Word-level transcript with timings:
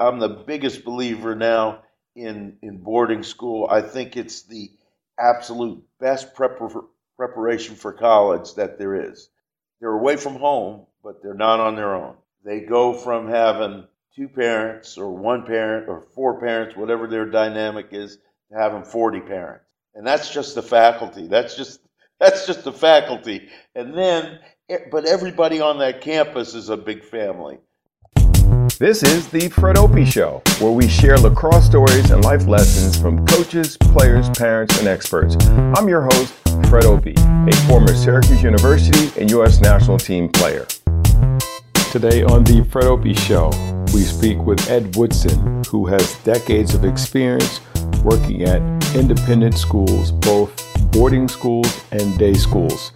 I'm 0.00 0.18
the 0.18 0.28
biggest 0.28 0.84
believer 0.84 1.34
now 1.34 1.82
in 2.14 2.58
in 2.62 2.78
boarding 2.78 3.22
school. 3.22 3.68
I 3.70 3.82
think 3.82 4.16
it's 4.16 4.42
the 4.42 4.70
absolute 5.18 5.82
best 6.00 6.34
prepar- 6.34 6.86
preparation 7.16 7.76
for 7.76 7.92
college 7.92 8.54
that 8.54 8.78
there 8.78 9.10
is. 9.10 9.30
They're 9.80 9.92
away 9.92 10.16
from 10.16 10.36
home, 10.36 10.86
but 11.02 11.22
they're 11.22 11.34
not 11.34 11.60
on 11.60 11.76
their 11.76 11.94
own. 11.94 12.16
They 12.44 12.60
go 12.60 12.92
from 12.94 13.28
having 13.28 13.86
two 14.16 14.28
parents 14.28 14.98
or 14.98 15.10
one 15.12 15.44
parent 15.46 15.88
or 15.88 16.00
four 16.00 16.40
parents, 16.40 16.76
whatever 16.76 17.06
their 17.06 17.26
dynamic 17.26 17.88
is, 17.92 18.16
to 18.50 18.58
having 18.58 18.84
40 18.84 19.20
parents. 19.20 19.64
And 19.94 20.06
that's 20.06 20.30
just 20.30 20.54
the 20.54 20.62
faculty. 20.62 21.26
That's 21.26 21.56
just 21.56 21.80
that's 22.20 22.46
just 22.46 22.64
the 22.64 22.72
faculty. 22.72 23.48
And 23.74 23.94
then 23.96 24.38
eh, 24.68 24.78
but 24.90 25.06
everybody 25.06 25.60
on 25.60 25.78
that 25.80 26.00
campus 26.00 26.54
is 26.54 26.68
a 26.68 26.76
big 26.76 27.04
family. 27.04 27.58
This 28.78 29.02
is 29.02 29.28
the 29.28 29.48
Fred 29.48 29.76
Opie 29.76 30.04
Show, 30.04 30.42
where 30.58 30.72
we 30.72 30.88
share 30.88 31.16
lacrosse 31.16 31.66
stories 31.66 32.10
and 32.10 32.24
life 32.24 32.46
lessons 32.46 32.98
from 32.98 33.24
coaches, 33.26 33.76
players, 33.76 34.28
parents, 34.30 34.78
and 34.78 34.88
experts. 34.88 35.36
I'm 35.76 35.88
your 35.88 36.02
host, 36.02 36.34
Fred 36.68 36.84
Opie, 36.84 37.14
a 37.16 37.52
former 37.68 37.94
Syracuse 37.94 38.42
University 38.42 39.12
and 39.20 39.30
U.S. 39.30 39.60
national 39.60 39.98
team 39.98 40.28
player. 40.28 40.66
Today 41.92 42.24
on 42.24 42.44
the 42.44 42.66
Fred 42.70 42.86
Opie 42.86 43.14
Show, 43.14 43.50
we 43.94 44.02
speak 44.02 44.38
with 44.38 44.68
Ed 44.68 44.96
Woodson, 44.96 45.62
who 45.68 45.86
has 45.86 46.16
decades 46.24 46.74
of 46.74 46.84
experience 46.84 47.60
working 48.02 48.42
at 48.42 48.62
independent 48.96 49.56
schools, 49.56 50.10
both 50.10 50.50
boarding 50.90 51.28
schools 51.28 51.84
and 51.92 52.18
day 52.18 52.34
schools. 52.34 52.92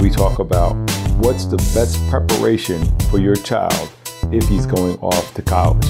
We 0.00 0.10
talk 0.10 0.38
about 0.38 0.74
what's 1.18 1.46
the 1.46 1.56
best 1.72 1.98
preparation 2.10 2.84
for 3.10 3.18
your 3.18 3.36
child 3.36 3.90
if 4.32 4.48
he's 4.48 4.66
going 4.66 4.96
off 4.98 5.34
to 5.34 5.42
college. 5.42 5.86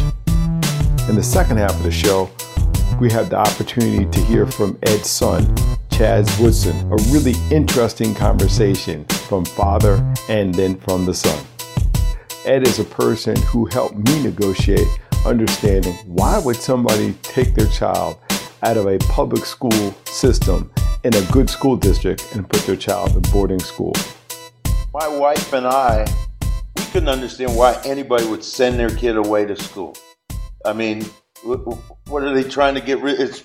In 1.08 1.16
the 1.16 1.22
second 1.22 1.58
half 1.58 1.74
of 1.74 1.82
the 1.82 1.90
show, 1.90 2.30
we 3.00 3.10
have 3.10 3.30
the 3.30 3.36
opportunity 3.36 4.06
to 4.06 4.20
hear 4.26 4.46
from 4.46 4.78
Ed's 4.84 5.10
son, 5.10 5.44
Chazz 5.90 6.40
Woodson, 6.40 6.76
a 6.92 6.96
really 7.12 7.34
interesting 7.50 8.14
conversation 8.14 9.04
from 9.28 9.44
father 9.44 10.04
and 10.28 10.54
then 10.54 10.78
from 10.80 11.04
the 11.06 11.14
son. 11.14 11.44
Ed 12.44 12.66
is 12.66 12.78
a 12.78 12.84
person 12.84 13.36
who 13.42 13.66
helped 13.66 13.96
me 13.96 14.22
negotiate 14.22 14.86
understanding 15.24 15.94
why 16.06 16.38
would 16.38 16.56
somebody 16.56 17.14
take 17.22 17.54
their 17.54 17.68
child 17.68 18.18
out 18.62 18.76
of 18.76 18.86
a 18.86 18.98
public 18.98 19.44
school 19.44 19.94
system 20.04 20.70
in 21.04 21.14
a 21.14 21.22
good 21.32 21.50
school 21.50 21.76
district 21.76 22.34
and 22.34 22.48
put 22.48 22.62
their 22.62 22.76
child 22.76 23.14
in 23.14 23.20
boarding 23.30 23.60
school. 23.60 23.92
My 24.92 25.06
wife 25.06 25.52
and 25.52 25.66
I 25.66 26.06
couldn't 26.94 27.08
understand 27.08 27.56
why 27.56 27.76
anybody 27.84 28.24
would 28.24 28.44
send 28.44 28.78
their 28.78 28.88
kid 28.88 29.16
away 29.16 29.44
to 29.44 29.56
school. 29.56 29.96
I 30.64 30.72
mean, 30.72 31.04
what 31.42 32.22
are 32.22 32.32
they 32.32 32.48
trying 32.48 32.76
to 32.76 32.80
get 32.80 33.02
rid? 33.02 33.18
It's 33.20 33.42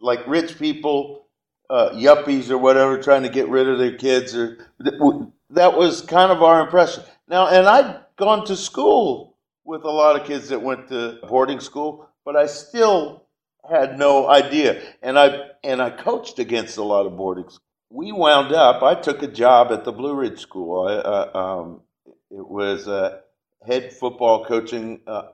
like 0.00 0.26
rich 0.26 0.58
people, 0.58 1.28
uh, 1.70 1.90
yuppies 1.90 2.50
or 2.50 2.58
whatever, 2.58 3.00
trying 3.00 3.22
to 3.22 3.28
get 3.28 3.48
rid 3.48 3.68
of 3.68 3.78
their 3.78 3.96
kids. 3.96 4.34
Or 4.34 4.58
that 4.80 5.78
was 5.78 6.02
kind 6.02 6.32
of 6.32 6.42
our 6.42 6.60
impression. 6.60 7.04
Now, 7.28 7.46
and 7.46 7.68
I'd 7.68 8.00
gone 8.16 8.44
to 8.46 8.56
school 8.56 9.36
with 9.64 9.84
a 9.84 9.90
lot 9.90 10.20
of 10.20 10.26
kids 10.26 10.48
that 10.48 10.60
went 10.60 10.88
to 10.88 11.20
boarding 11.28 11.60
school, 11.60 12.10
but 12.24 12.34
I 12.34 12.46
still 12.46 13.26
had 13.70 13.96
no 13.96 14.28
idea. 14.28 14.82
And 15.02 15.16
I 15.16 15.50
and 15.62 15.80
I 15.80 15.90
coached 15.90 16.40
against 16.40 16.78
a 16.78 16.82
lot 16.82 17.06
of 17.06 17.16
boarding 17.16 17.44
schools. 17.44 17.60
We 17.90 18.10
wound 18.10 18.52
up. 18.52 18.82
I 18.82 18.96
took 18.96 19.22
a 19.22 19.28
job 19.28 19.70
at 19.70 19.84
the 19.84 19.92
Blue 19.92 20.16
Ridge 20.16 20.40
School. 20.40 20.88
I, 20.88 20.94
uh, 20.94 21.38
um, 21.38 21.80
it 22.30 22.46
was 22.46 22.86
a 22.86 23.20
head 23.66 23.92
football 23.92 24.44
coaching 24.44 25.00
uh, 25.06 25.28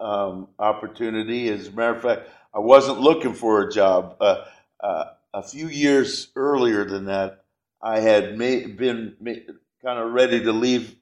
um, 0.00 0.48
opportunity. 0.58 1.48
As 1.48 1.68
a 1.68 1.72
matter 1.72 1.94
of 1.94 2.02
fact, 2.02 2.28
I 2.54 2.58
wasn't 2.58 3.00
looking 3.00 3.34
for 3.34 3.62
a 3.62 3.72
job. 3.72 4.16
Uh, 4.20 4.44
uh, 4.80 5.04
a 5.34 5.42
few 5.42 5.68
years 5.68 6.28
earlier 6.36 6.84
than 6.84 7.06
that, 7.06 7.44
I 7.80 8.00
had 8.00 8.36
made, 8.38 8.76
been 8.76 9.16
made, 9.20 9.46
kind 9.82 9.98
of 9.98 10.12
ready 10.12 10.42
to 10.44 10.52
leave 10.52 10.96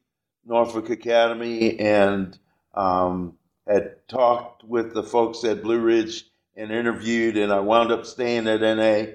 Norfolk 0.44 0.90
Academy 0.90 1.78
and 1.78 2.38
um, 2.74 3.34
had 3.66 4.06
talked 4.08 4.64
with 4.64 4.94
the 4.94 5.02
folks 5.02 5.44
at 5.44 5.62
Blue 5.62 5.80
Ridge 5.80 6.24
and 6.56 6.70
interviewed, 6.70 7.36
and 7.36 7.52
I 7.52 7.60
wound 7.60 7.92
up 7.92 8.06
staying 8.06 8.48
at 8.48 8.60
NA. 8.60 9.12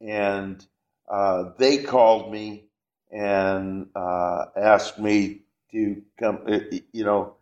And 0.00 0.64
uh, 1.08 1.50
they 1.58 1.78
called 1.78 2.32
me 2.32 2.64
and 3.10 3.88
uh, 3.94 4.46
asked 4.56 4.98
me 4.98 5.42
to 5.72 6.02
come, 6.18 6.40
uh, 6.46 6.58
you 6.92 7.04
know, 7.04 7.34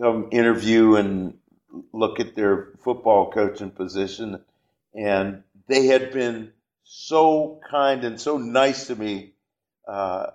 come 0.00 0.28
interview 0.32 0.96
and 0.96 1.38
look 1.92 2.20
at 2.20 2.34
their 2.34 2.70
football 2.82 3.30
coaching 3.30 3.70
position. 3.70 4.42
And 4.94 5.42
they 5.68 5.86
had 5.86 6.12
been 6.12 6.52
so 6.84 7.60
kind 7.70 8.04
and 8.04 8.20
so 8.20 8.38
nice 8.38 8.88
to 8.88 8.96
me 8.96 9.34
uh, 9.88 10.26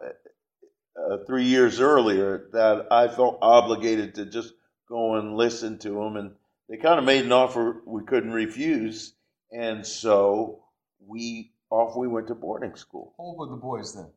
uh, 0.96 1.18
three 1.26 1.46
years 1.46 1.80
earlier 1.80 2.50
that 2.54 2.88
I 2.92 3.08
felt 3.08 3.40
obligated 3.42 4.16
to 4.16 4.26
just 4.26 4.54
go 4.88 5.16
and 5.16 5.36
listen 5.36 5.78
to 5.80 5.92
them. 5.92 6.18
And 6.18 6.32
they 6.68 6.78
kind 6.78 7.00
of 7.00 7.06
made 7.06 7.26
an 7.26 7.32
offer 7.32 7.82
we 7.86 8.04
couldn't 8.04 8.34
refuse. 8.34 9.14
And 9.52 9.86
so 9.86 10.64
we 11.06 11.52
off 11.70 11.96
we 11.96 12.08
went 12.08 12.28
to 12.28 12.36
boarding 12.36 12.76
school. 12.76 13.14
How 13.18 13.24
old 13.26 13.38
were 13.38 13.56
the 13.56 13.62
boys 13.62 13.94
then? 13.94 14.10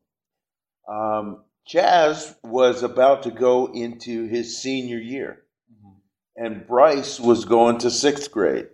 Um, 0.89 1.45
Chazz 1.69 2.35
was 2.43 2.83
about 2.83 3.23
to 3.25 3.31
go 3.31 3.67
into 3.73 4.27
his 4.27 4.61
senior 4.61 4.99
year, 4.99 5.43
mm-hmm. 5.73 6.45
and 6.45 6.67
Bryce 6.67 7.21
was 7.21 7.45
going 7.45 7.79
to 7.79 7.91
sixth 7.91 8.31
grade. 8.31 8.69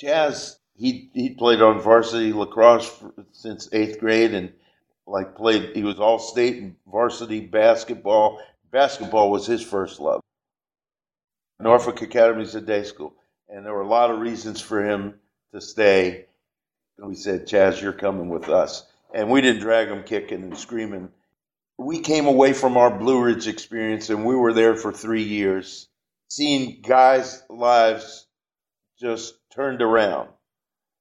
Chazz 0.00 0.56
he 0.74 1.10
he 1.14 1.30
played 1.30 1.60
on 1.60 1.80
varsity 1.80 2.32
lacrosse 2.32 2.88
for, 2.88 3.12
since 3.32 3.68
eighth 3.72 4.00
grade, 4.00 4.34
and 4.34 4.52
like 5.06 5.36
played. 5.36 5.76
He 5.76 5.82
was 5.82 6.00
all 6.00 6.18
state 6.18 6.56
in 6.56 6.76
varsity 6.86 7.40
basketball. 7.40 8.40
Basketball 8.70 9.30
was 9.30 9.46
his 9.46 9.62
first 9.62 10.00
love. 10.00 10.22
Norfolk 11.60 12.02
Academy 12.02 12.42
is 12.42 12.54
a 12.54 12.60
day 12.60 12.82
school, 12.84 13.14
and 13.48 13.64
there 13.64 13.74
were 13.74 13.82
a 13.82 13.88
lot 13.88 14.10
of 14.10 14.18
reasons 14.18 14.60
for 14.60 14.82
him 14.82 15.14
to 15.52 15.60
stay. 15.60 16.26
We 16.98 17.14
said, 17.14 17.46
Chazz, 17.46 17.80
you're 17.80 17.92
coming 17.92 18.28
with 18.28 18.48
us, 18.48 18.86
and 19.14 19.30
we 19.30 19.40
didn't 19.40 19.62
drag 19.62 19.88
him 19.88 20.02
kicking 20.04 20.42
and 20.42 20.58
screaming 20.58 21.10
we 21.84 22.00
came 22.00 22.26
away 22.26 22.52
from 22.52 22.76
our 22.76 22.96
Blue 22.96 23.22
Ridge 23.22 23.48
experience 23.48 24.10
and 24.10 24.24
we 24.24 24.36
were 24.36 24.52
there 24.52 24.74
for 24.76 24.92
three 24.92 25.24
years, 25.24 25.88
seeing 26.30 26.80
guys' 26.82 27.42
lives 27.48 28.26
just 29.00 29.34
turned 29.54 29.82
around 29.82 30.28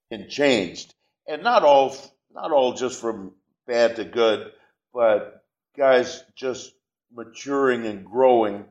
and 0.09 0.29
changed. 0.29 0.93
And 1.27 1.43
not 1.43 1.63
all 1.63 1.95
not 2.33 2.51
all 2.51 2.73
just 2.73 2.99
from 2.99 3.33
bad 3.67 3.97
to 3.97 4.05
good, 4.05 4.51
but 4.93 5.43
guys 5.77 6.23
just 6.35 6.73
maturing 7.13 7.85
and 7.85 8.05
growing. 8.05 8.65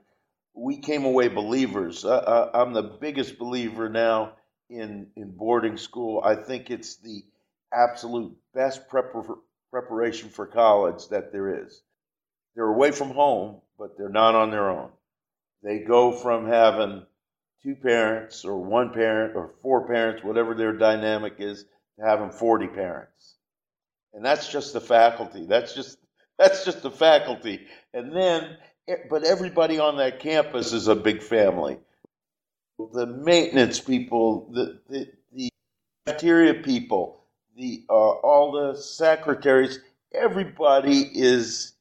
We 0.55 0.79
came 0.79 1.05
away 1.05 1.29
believers. 1.29 2.05
Uh, 2.05 2.51
I'm 2.53 2.73
the 2.73 2.83
biggest 2.83 3.39
believer 3.39 3.89
now 3.89 4.33
in 4.69 5.09
in 5.17 5.37
boarding 5.37 5.77
school. 5.77 6.21
I 6.25 6.35
think 6.35 6.71
it's 6.71 6.97
the 6.97 7.23
absolute 7.73 8.37
best 8.53 8.89
prepar- 8.89 9.39
preparation 9.71 10.29
for 10.29 10.47
college 10.47 11.09
that 11.09 11.33
there 11.33 11.65
is 11.65 11.83
they're 12.55 12.67
away 12.67 12.91
from 12.91 13.11
home, 13.11 13.61
but 13.79 13.97
they're 13.97 14.09
not 14.09 14.35
on 14.35 14.51
their 14.51 14.71
own. 14.71 14.91
They 15.63 15.79
go 15.79 16.13
from 16.13 16.47
having 16.47 17.05
two 17.63 17.75
parents 17.75 18.45
or 18.45 18.59
one 18.59 18.91
parent 18.91 19.37
or 19.37 19.51
four 19.63 19.87
parents, 19.87 20.25
whatever 20.25 20.55
their 20.55 20.73
dynamic 20.73 21.35
is, 21.39 21.65
to 21.99 22.05
having 22.05 22.31
40 22.31 22.69
parents. 22.69 23.37
And 24.15 24.25
that's 24.25 24.49
just 24.49 24.73
the 24.73 24.81
faculty. 24.81 25.47
That's 25.47 25.75
just 25.75 25.99
that's 26.39 26.65
just 26.65 26.83
the 26.83 26.91
faculty. 26.91 27.67
And 27.93 28.15
then 28.15 28.57
but 29.09 29.25
everybody 29.25 29.79
on 29.79 29.99
that 29.99 30.21
campus 30.21 30.73
is 30.73 30.89
a 30.89 30.97
big 30.97 31.23
family. 31.23 31.79
The 32.93 33.07
maintenance 33.07 33.79
people, 33.79 34.49
the 34.53 34.81
the, 34.89 35.09
the 35.33 35.51
cafeteria 36.07 36.55
people, 36.55 37.25
the 37.57 37.85
uh, 37.89 37.93
all 37.93 38.53
the 38.53 38.81
secretaries, 38.81 39.81
everybody 40.13 41.03
is 41.03 41.75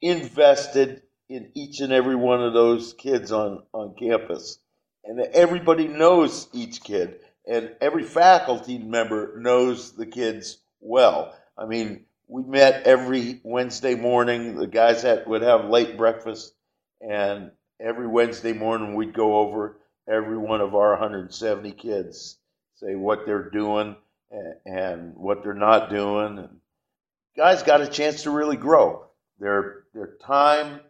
invested 0.00 1.02
in 1.28 1.50
each 1.54 1.80
and 1.80 1.92
every 1.92 2.16
one 2.16 2.42
of 2.42 2.52
those 2.52 2.92
kids 2.94 3.32
on, 3.32 3.62
on 3.72 3.94
campus. 3.98 4.58
And 5.04 5.20
everybody 5.20 5.86
knows 5.86 6.48
each 6.52 6.82
kid, 6.82 7.20
and 7.46 7.70
every 7.80 8.02
faculty 8.02 8.78
member 8.78 9.38
knows 9.38 9.92
the 9.92 10.06
kids 10.06 10.58
well. 10.80 11.34
I 11.56 11.66
mean, 11.66 12.04
we 12.26 12.42
met 12.42 12.84
every 12.84 13.40
Wednesday 13.44 13.94
morning. 13.94 14.56
The 14.56 14.66
guys 14.66 15.02
had, 15.02 15.26
would 15.26 15.42
have 15.42 15.70
late 15.70 15.96
breakfast, 15.96 16.52
and 17.00 17.52
every 17.80 18.08
Wednesday 18.08 18.52
morning 18.52 18.94
we'd 18.94 19.14
go 19.14 19.38
over 19.38 19.78
every 20.08 20.38
one 20.38 20.60
of 20.60 20.74
our 20.74 20.90
170 20.92 21.72
kids, 21.72 22.38
say 22.76 22.94
what 22.94 23.26
they're 23.26 23.50
doing 23.50 23.96
and, 24.30 24.54
and 24.64 25.16
what 25.16 25.42
they're 25.42 25.54
not 25.54 25.90
doing. 25.90 26.38
And 26.38 26.60
guys 27.36 27.62
got 27.62 27.80
a 27.80 27.86
chance 27.86 28.24
to 28.24 28.30
really 28.30 28.56
grow. 28.56 29.04
Their 29.38 29.84
their 29.96 30.16
time 30.22 30.80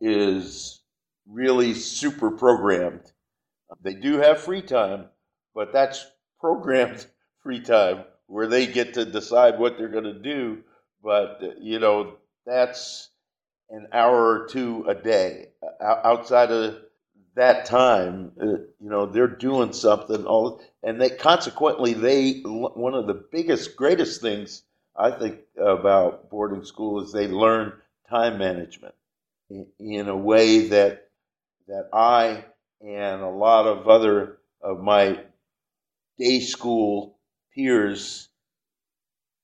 is 0.00 0.80
really 1.26 1.74
super 1.74 2.30
programmed. 2.30 3.12
They 3.82 3.92
do 3.92 4.16
have 4.18 4.40
free 4.40 4.62
time, 4.62 5.06
but 5.54 5.74
that's 5.74 6.06
programmed 6.40 7.04
free 7.42 7.60
time 7.60 8.04
where 8.26 8.46
they 8.46 8.66
get 8.66 8.94
to 8.94 9.04
decide 9.04 9.58
what 9.58 9.76
they're 9.76 9.88
going 9.90 10.04
to 10.04 10.18
do. 10.18 10.64
But, 11.02 11.42
you 11.60 11.78
know, 11.78 12.14
that's 12.46 13.10
an 13.68 13.88
hour 13.92 14.40
or 14.40 14.46
two 14.46 14.86
a 14.88 14.94
day. 14.94 15.48
Outside 15.80 16.50
of 16.50 16.78
that 17.34 17.66
time, 17.66 18.32
uh, 18.40 18.46
you 18.80 18.88
know, 18.88 19.04
they're 19.04 19.28
doing 19.28 19.74
something 19.74 20.24
all, 20.24 20.62
and 20.82 20.98
they 20.98 21.10
consequently 21.10 21.92
they 21.92 22.40
one 22.40 22.94
of 22.94 23.06
the 23.06 23.22
biggest, 23.30 23.76
greatest 23.76 24.22
things 24.22 24.62
I 24.96 25.10
think 25.10 25.40
about 25.60 26.30
boarding 26.30 26.64
school 26.64 27.02
is 27.02 27.12
they 27.12 27.28
learn 27.28 27.74
time 28.08 28.38
management 28.38 28.94
in 29.50 30.08
a 30.08 30.16
way 30.16 30.68
that 30.68 31.08
that 31.66 31.88
I 31.92 32.44
and 32.80 33.22
a 33.22 33.28
lot 33.28 33.66
of 33.66 33.88
other 33.88 34.38
of 34.62 34.80
my 34.80 35.20
day 36.18 36.40
school 36.40 37.18
peers 37.54 38.28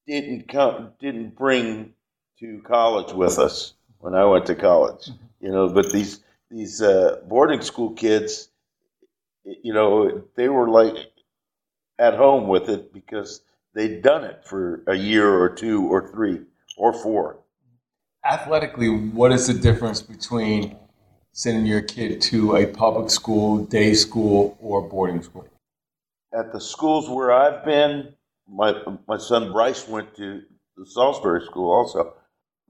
didn't 0.06 0.48
come 0.48 0.92
didn't 1.00 1.36
bring 1.36 1.94
to 2.40 2.60
college 2.62 3.12
with 3.12 3.38
us 3.38 3.74
when 3.98 4.14
I 4.14 4.24
went 4.24 4.46
to 4.46 4.54
college. 4.54 5.08
You 5.40 5.50
know, 5.50 5.68
but 5.68 5.92
these 5.92 6.20
these 6.50 6.82
uh, 6.82 7.20
boarding 7.26 7.62
school 7.62 7.92
kids, 7.92 8.48
you 9.44 9.72
know, 9.72 10.24
they 10.36 10.48
were 10.48 10.68
like 10.68 10.96
at 11.98 12.14
home 12.14 12.48
with 12.48 12.68
it 12.68 12.92
because 12.92 13.42
they'd 13.74 14.02
done 14.02 14.24
it 14.24 14.44
for 14.44 14.82
a 14.86 14.94
year 14.94 15.28
or 15.28 15.48
two 15.50 15.86
or 15.86 16.10
three 16.10 16.40
or 16.76 16.92
four. 16.92 17.38
Athletically, 18.24 18.88
what 18.88 19.32
is 19.32 19.46
the 19.46 19.52
difference 19.52 20.00
between 20.00 20.78
sending 21.32 21.66
your 21.66 21.82
kid 21.82 22.22
to 22.22 22.56
a 22.56 22.66
public 22.66 23.10
school, 23.10 23.66
day 23.66 23.92
school, 23.92 24.56
or 24.60 24.80
boarding 24.80 25.22
school? 25.22 25.46
At 26.32 26.50
the 26.50 26.60
schools 26.60 27.08
where 27.08 27.32
I've 27.32 27.66
been, 27.66 28.14
my 28.48 28.74
my 29.06 29.18
son 29.18 29.52
Bryce 29.52 29.86
went 29.86 30.16
to 30.16 30.40
the 30.76 30.86
Salisbury 30.86 31.44
School 31.44 31.70
also. 31.70 32.14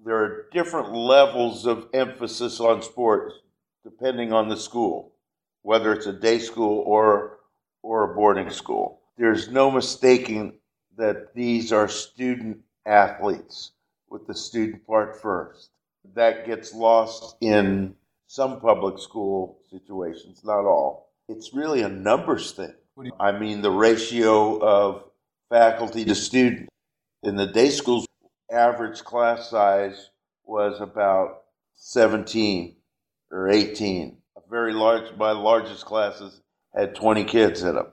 There 0.05 0.17
are 0.17 0.47
different 0.53 0.93
levels 0.93 1.67
of 1.67 1.89
emphasis 1.95 2.59
on 2.59 2.83
sports 2.83 3.35
depending 3.85 4.33
on 4.33 4.49
the 4.49 4.57
school, 4.57 5.15
whether 5.63 5.93
it's 5.93 6.07
a 6.07 6.13
day 6.13 6.41
school 6.41 6.83
or 6.85 7.39
or 7.83 8.11
a 8.11 8.15
boarding 8.15 8.51
school. 8.51 9.03
There's 9.17 9.49
no 9.49 9.71
mistaking 9.71 10.59
that 10.97 11.33
these 11.33 11.73
are 11.73 11.89
student 11.89 12.59
athletes 12.87 13.71
with 14.09 14.27
the 14.27 14.35
student 14.35 14.87
part 14.87 15.21
first. 15.21 15.71
That 16.15 16.47
gets 16.47 16.75
lost 16.75 17.37
in 17.41 17.95
some 18.27 18.61
public 18.61 18.99
school 18.99 19.59
situations, 19.71 20.43
not 20.45 20.65
all. 20.65 21.11
It's 21.29 21.55
really 21.55 21.83
a 21.83 21.89
numbers 21.89 22.53
thing. 22.53 22.75
I 23.19 23.33
mean, 23.33 23.63
the 23.63 23.71
ratio 23.71 24.59
of 24.59 25.05
faculty 25.49 26.05
to 26.05 26.15
student. 26.15 26.69
In 27.23 27.37
the 27.37 27.47
day 27.47 27.71
schools, 27.71 28.07
average 28.51 29.03
class 29.03 29.49
size 29.49 30.11
was 30.45 30.81
about 30.81 31.45
17 31.75 32.77
or 33.31 33.49
18. 33.49 34.17
A 34.37 34.41
very 34.51 34.75
large, 34.75 35.17
my 35.17 35.33
largest 35.33 35.87
classes 35.87 36.41
had 36.75 36.95
20 36.95 37.25
kids 37.25 37.63
in 37.63 37.75
them. 37.75 37.87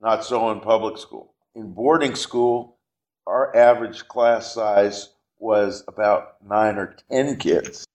Not 0.00 0.24
so 0.24 0.50
in 0.50 0.60
public 0.60 0.98
school. 0.98 1.34
In 1.54 1.72
boarding 1.72 2.14
school, 2.14 2.78
our 3.26 3.54
average 3.56 4.06
class 4.06 4.52
size 4.52 5.10
was 5.44 5.84
about 5.86 6.36
nine 6.42 6.78
or 6.78 6.96
10 7.10 7.36
kids. 7.36 7.86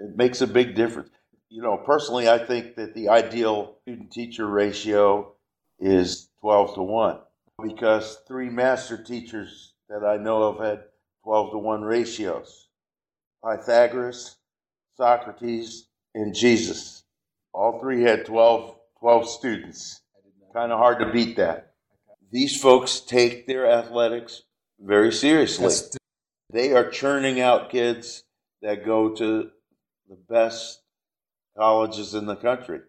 It 0.00 0.16
makes 0.16 0.40
a 0.40 0.46
big 0.46 0.74
difference. 0.74 1.10
You 1.48 1.62
know, 1.62 1.76
personally, 1.76 2.28
I 2.28 2.44
think 2.44 2.74
that 2.74 2.94
the 2.94 3.08
ideal 3.08 3.76
student 3.82 4.10
teacher 4.10 4.46
ratio 4.46 5.34
is 5.78 6.28
12 6.40 6.74
to 6.74 6.82
1 6.82 7.18
because 7.62 8.18
three 8.26 8.50
master 8.50 9.00
teachers 9.00 9.74
that 9.88 10.04
I 10.04 10.16
know 10.16 10.42
of 10.42 10.58
had 10.58 10.82
12 11.22 11.52
to 11.52 11.58
1 11.58 11.82
ratios 11.82 12.68
Pythagoras, 13.44 14.36
Socrates, 14.96 15.86
and 16.14 16.34
Jesus. 16.34 17.04
All 17.54 17.80
three 17.80 18.02
had 18.02 18.26
12, 18.26 18.74
12 18.98 19.28
students. 19.28 20.00
Kind 20.52 20.72
of 20.72 20.78
hard 20.78 20.98
to 20.98 21.12
beat 21.12 21.36
that. 21.36 21.74
These 22.32 22.60
folks 22.60 22.98
take 22.98 23.46
their 23.46 23.70
athletics 23.70 24.42
very 24.80 25.12
seriously. 25.12 25.64
They 26.52 26.72
are 26.72 26.90
churning 26.90 27.40
out 27.40 27.70
kids 27.70 28.24
that 28.62 28.84
go 28.84 29.14
to 29.14 29.50
the 30.08 30.16
best 30.28 30.82
colleges 31.56 32.14
in 32.14 32.26
the 32.26 32.34
country. 32.34 32.80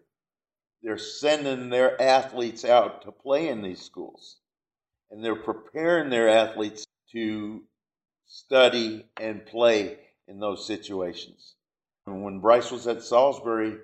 They're 0.82 0.98
sending 0.98 1.70
their 1.70 2.00
athletes 2.00 2.64
out 2.64 3.02
to 3.02 3.12
play 3.12 3.48
in 3.48 3.62
these 3.62 3.80
schools. 3.80 4.38
And 5.10 5.24
they're 5.24 5.36
preparing 5.36 6.10
their 6.10 6.28
athletes 6.28 6.84
to 7.12 7.62
study 8.26 9.04
and 9.20 9.46
play 9.46 9.98
in 10.26 10.40
those 10.40 10.66
situations. 10.66 11.54
And 12.06 12.24
when 12.24 12.40
Bryce 12.40 12.72
was 12.72 12.88
at 12.88 13.02
Salisbury, 13.02 13.76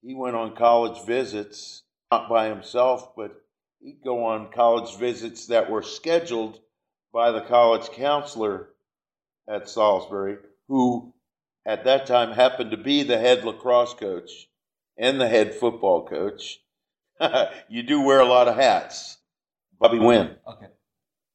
he 0.00 0.14
went 0.14 0.36
on 0.36 0.56
college 0.56 1.04
visits, 1.04 1.82
not 2.10 2.30
by 2.30 2.48
himself, 2.48 3.14
but 3.14 3.32
he'd 3.80 4.00
go 4.02 4.24
on 4.24 4.52
college 4.52 4.96
visits 4.96 5.48
that 5.48 5.68
were 5.68 5.82
scheduled 5.82 6.60
by 7.12 7.30
the 7.32 7.42
college 7.42 7.90
counselor 7.90 8.70
at 9.48 9.68
Salisbury, 9.68 10.36
who 10.68 11.12
at 11.66 11.84
that 11.84 12.06
time 12.06 12.32
happened 12.32 12.70
to 12.70 12.76
be 12.76 13.02
the 13.02 13.18
head 13.18 13.44
lacrosse 13.44 13.94
coach 13.94 14.48
and 14.96 15.20
the 15.20 15.28
head 15.28 15.54
football 15.54 16.06
coach. 16.06 16.60
you 17.68 17.82
do 17.82 18.00
wear 18.00 18.20
a 18.20 18.26
lot 18.26 18.48
of 18.48 18.56
hats. 18.56 19.18
Bobby 19.78 19.98
Wynn 19.98 20.36
okay. 20.46 20.66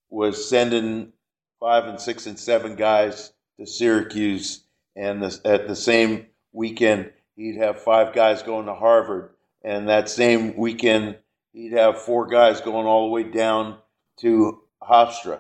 was 0.09 0.49
sending 0.49 1.13
five 1.59 1.85
and 1.85 1.99
six 1.99 2.25
and 2.25 2.37
seven 2.37 2.75
guys 2.75 3.31
to 3.59 3.65
Syracuse 3.65 4.63
and 4.95 5.23
the, 5.23 5.39
at 5.45 5.67
the 5.67 5.75
same 5.75 6.27
weekend 6.51 7.11
he'd 7.35 7.57
have 7.57 7.81
five 7.81 8.13
guys 8.13 8.43
going 8.43 8.65
to 8.67 8.73
Harvard, 8.73 9.31
and 9.63 9.89
that 9.89 10.09
same 10.09 10.55
weekend 10.55 11.17
he'd 11.51 11.73
have 11.73 12.01
four 12.01 12.27
guys 12.27 12.61
going 12.61 12.85
all 12.85 13.07
the 13.07 13.11
way 13.11 13.23
down 13.23 13.77
to 14.19 14.61
Hofstra. 14.81 15.39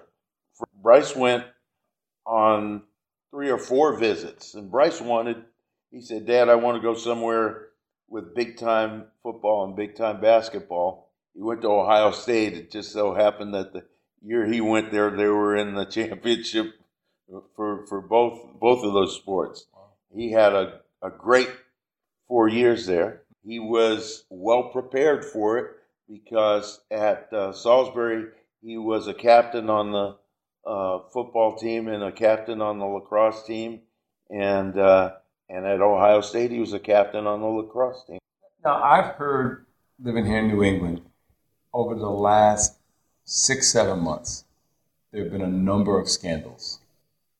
Bryce 0.81 1.15
went 1.15 1.45
on 2.25 2.83
three 3.31 3.49
or 3.49 3.57
four 3.57 3.97
visits, 3.97 4.53
and 4.53 4.71
Bryce 4.71 5.01
wanted. 5.01 5.43
He 5.91 6.01
said, 6.01 6.25
"Dad, 6.25 6.49
I 6.49 6.55
want 6.55 6.77
to 6.77 6.81
go 6.81 6.95
somewhere 6.95 7.69
with 8.07 8.35
big 8.35 8.57
time 8.57 9.05
football 9.21 9.65
and 9.65 9.75
big 9.75 9.95
time 9.95 10.21
basketball." 10.21 11.09
He 11.33 11.41
went 11.41 11.61
to 11.61 11.69
Ohio 11.69 12.11
State. 12.11 12.53
It 12.53 12.71
just 12.71 12.91
so 12.91 13.13
happened 13.13 13.53
that 13.53 13.73
the 13.73 13.85
year 14.21 14.45
he 14.45 14.61
went 14.61 14.91
there, 14.91 15.09
they 15.09 15.27
were 15.27 15.55
in 15.55 15.75
the 15.75 15.85
championship 15.89 16.73
for 17.55 17.85
for 17.87 18.01
both 18.01 18.59
both 18.59 18.83
of 18.83 18.93
those 18.93 19.15
sports. 19.15 19.65
He 20.13 20.31
had 20.31 20.53
a, 20.53 20.81
a 21.01 21.09
great 21.09 21.49
four 22.27 22.47
years 22.47 22.85
there. 22.85 23.23
He 23.43 23.59
was 23.59 24.25
well 24.29 24.69
prepared 24.69 25.25
for 25.25 25.57
it 25.57 25.71
because 26.07 26.81
at 26.91 27.31
uh, 27.33 27.51
Salisbury 27.51 28.27
he 28.61 28.77
was 28.77 29.07
a 29.07 29.13
captain 29.13 29.69
on 29.69 29.91
the 29.91 30.15
uh, 30.65 30.99
football 31.11 31.55
team 31.55 31.87
and 31.87 32.03
a 32.03 32.11
captain 32.11 32.61
on 32.61 32.79
the 32.79 32.85
lacrosse 32.85 33.45
team, 33.45 33.81
and 34.29 34.77
uh, 34.77 35.11
and 35.49 35.65
at 35.65 35.81
Ohio 35.81 36.21
State 36.21 36.51
he 36.51 36.59
was 36.59 36.73
a 36.73 36.79
captain 36.79 37.27
on 37.27 37.41
the 37.41 37.47
lacrosse 37.47 38.03
team. 38.05 38.19
Now 38.63 38.81
I've 38.81 39.15
heard 39.15 39.65
living 40.01 40.25
here 40.25 40.39
in 40.39 40.47
New 40.47 40.63
England 40.63 41.01
over 41.73 41.95
the 41.95 42.09
last 42.09 42.77
six 43.25 43.71
seven 43.71 43.99
months, 43.99 44.45
there 45.11 45.23
have 45.23 45.31
been 45.31 45.41
a 45.41 45.47
number 45.47 45.99
of 45.99 46.09
scandals 46.09 46.79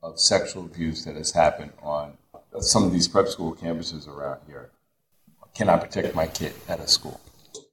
of 0.01 0.19
sexual 0.19 0.65
abuse 0.65 1.05
that 1.05 1.15
has 1.15 1.31
happened 1.31 1.71
on 1.81 2.17
some 2.59 2.83
of 2.83 2.91
these 2.91 3.07
prep 3.07 3.27
school 3.27 3.55
campuses 3.55 4.07
around 4.07 4.39
here. 4.47 4.69
Can 5.55 5.69
I 5.69 5.77
protect 5.77 6.15
my 6.15 6.27
kid 6.27 6.53
at 6.67 6.79
a 6.79 6.87
school? 6.87 7.19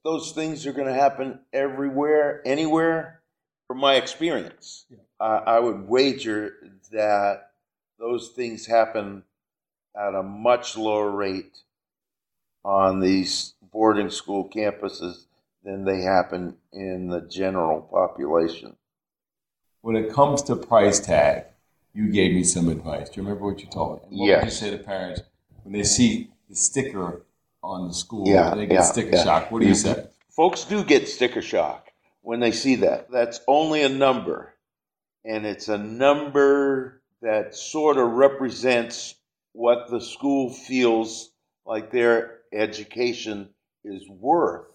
Those 0.03 0.31
things 0.31 0.65
are 0.65 0.73
going 0.73 0.87
to 0.87 0.93
happen 0.93 1.39
everywhere, 1.53 2.41
anywhere. 2.45 3.21
From 3.67 3.79
my 3.79 3.95
experience, 3.95 4.85
yeah. 4.89 4.97
Uh, 5.21 5.43
I 5.45 5.59
would 5.59 5.87
wager 5.87 6.55
that 6.91 7.51
those 7.99 8.29
things 8.29 8.65
happen 8.65 9.23
at 9.95 10.15
a 10.15 10.23
much 10.23 10.75
lower 10.75 11.11
rate 11.11 11.59
on 12.65 12.99
these 12.99 13.53
boarding 13.71 14.09
school 14.09 14.49
campuses 14.49 15.25
than 15.63 15.85
they 15.85 16.01
happen 16.01 16.55
in 16.73 17.09
the 17.09 17.21
general 17.21 17.81
population. 17.81 18.75
When 19.81 19.95
it 19.95 20.11
comes 20.11 20.41
to 20.43 20.55
price 20.55 20.99
tag, 20.99 21.45
you 21.93 22.11
gave 22.11 22.33
me 22.33 22.43
some 22.43 22.69
advice. 22.69 23.09
Do 23.09 23.21
you 23.21 23.27
remember 23.27 23.45
what 23.45 23.61
you 23.61 23.67
told 23.67 24.01
me? 24.09 24.17
What 24.17 24.27
yes. 24.27 24.41
would 24.41 24.45
you 24.45 24.51
say 24.51 24.69
to 24.71 24.83
parents 24.83 25.21
when 25.63 25.73
they 25.73 25.83
see 25.83 26.31
the 26.49 26.55
sticker 26.55 27.21
on 27.61 27.87
the 27.87 27.93
school? 27.93 28.27
Yeah, 28.27 28.55
they 28.55 28.65
get 28.65 28.75
yeah, 28.75 28.81
sticker 28.81 29.15
yeah. 29.15 29.23
shock. 29.23 29.51
What 29.51 29.61
do 29.61 29.67
you 29.67 29.75
say? 29.75 30.07
Folks 30.29 30.63
do 30.63 30.83
get 30.83 31.07
sticker 31.07 31.41
shock 31.41 31.91
when 32.21 32.39
they 32.39 32.51
see 32.51 32.75
that. 32.77 33.11
That's 33.11 33.41
only 33.47 33.83
a 33.83 33.89
number, 33.89 34.55
and 35.25 35.45
it's 35.45 35.67
a 35.69 35.77
number 35.77 37.01
that 37.21 37.55
sort 37.55 37.97
of 37.97 38.11
represents 38.13 39.15
what 39.53 39.89
the 39.89 40.01
school 40.01 40.51
feels 40.53 41.31
like 41.65 41.91
their 41.91 42.39
education 42.53 43.49
is 43.83 44.07
worth. 44.09 44.67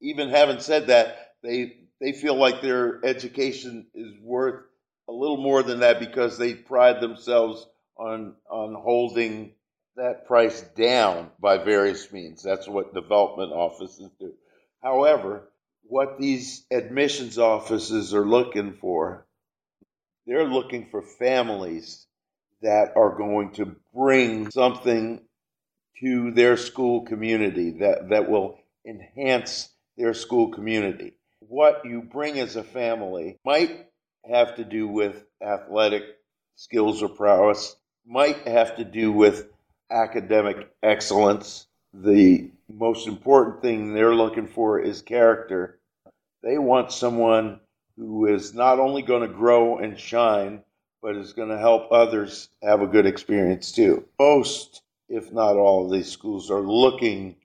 even 0.00 0.28
having 0.30 0.60
said 0.60 0.88
that, 0.88 1.34
they 1.42 1.76
they 2.00 2.12
feel 2.12 2.34
like 2.36 2.60
their 2.62 3.04
education 3.04 3.86
is 3.94 4.14
worth 4.20 4.64
a 5.08 5.12
little 5.12 5.36
more 5.36 5.62
than 5.62 5.80
that 5.80 6.00
because 6.00 6.38
they 6.38 6.54
pride 6.54 7.00
themselves 7.00 7.66
on 7.96 8.34
on 8.50 8.74
holding 8.74 9.54
that 9.96 10.26
price 10.26 10.62
down 10.76 11.30
by 11.40 11.58
various 11.58 12.12
means. 12.12 12.42
That's 12.42 12.68
what 12.68 12.94
development 12.94 13.52
offices 13.52 14.10
do. 14.18 14.32
However, 14.82 15.50
what 15.84 16.18
these 16.18 16.66
admissions 16.72 17.38
offices 17.38 18.14
are 18.14 18.26
looking 18.26 18.72
for, 18.74 19.26
they're 20.26 20.48
looking 20.48 20.86
for 20.90 21.02
families 21.02 22.06
that 22.62 22.92
are 22.96 23.16
going 23.16 23.52
to 23.52 23.74
bring 23.94 24.50
something 24.50 25.20
to 26.00 26.30
their 26.32 26.56
school 26.56 27.02
community 27.02 27.70
that, 27.80 28.08
that 28.10 28.30
will 28.30 28.58
enhance 28.86 29.68
their 29.96 30.14
school 30.14 30.48
community. 30.48 31.12
What 31.40 31.84
you 31.84 32.02
bring 32.02 32.38
as 32.38 32.56
a 32.56 32.62
family 32.62 33.38
might 33.44 33.88
have 34.28 34.56
to 34.56 34.64
do 34.64 34.86
with 34.86 35.24
athletic 35.42 36.04
skills 36.56 37.02
or 37.02 37.08
prowess, 37.08 37.76
might 38.06 38.46
have 38.46 38.76
to 38.76 38.84
do 38.84 39.12
with 39.12 39.48
academic 39.90 40.70
excellence. 40.82 41.66
The 41.92 42.50
most 42.72 43.06
important 43.06 43.62
thing 43.62 43.92
they're 43.92 44.14
looking 44.14 44.46
for 44.46 44.80
is 44.80 45.02
character. 45.02 45.78
They 46.42 46.58
want 46.58 46.92
someone 46.92 47.60
who 47.96 48.26
is 48.26 48.54
not 48.54 48.78
only 48.78 49.02
going 49.02 49.22
to 49.22 49.34
grow 49.34 49.78
and 49.78 49.98
shine, 49.98 50.62
but 51.02 51.16
is 51.16 51.32
going 51.32 51.48
to 51.48 51.58
help 51.58 51.90
others 51.90 52.48
have 52.62 52.80
a 52.80 52.86
good 52.86 53.06
experience 53.06 53.72
too. 53.72 54.04
Most, 54.18 54.82
if 55.08 55.32
not 55.32 55.56
all, 55.56 55.84
of 55.84 55.92
these 55.92 56.10
schools 56.10 56.50
are 56.50 56.60
looking 56.60 57.36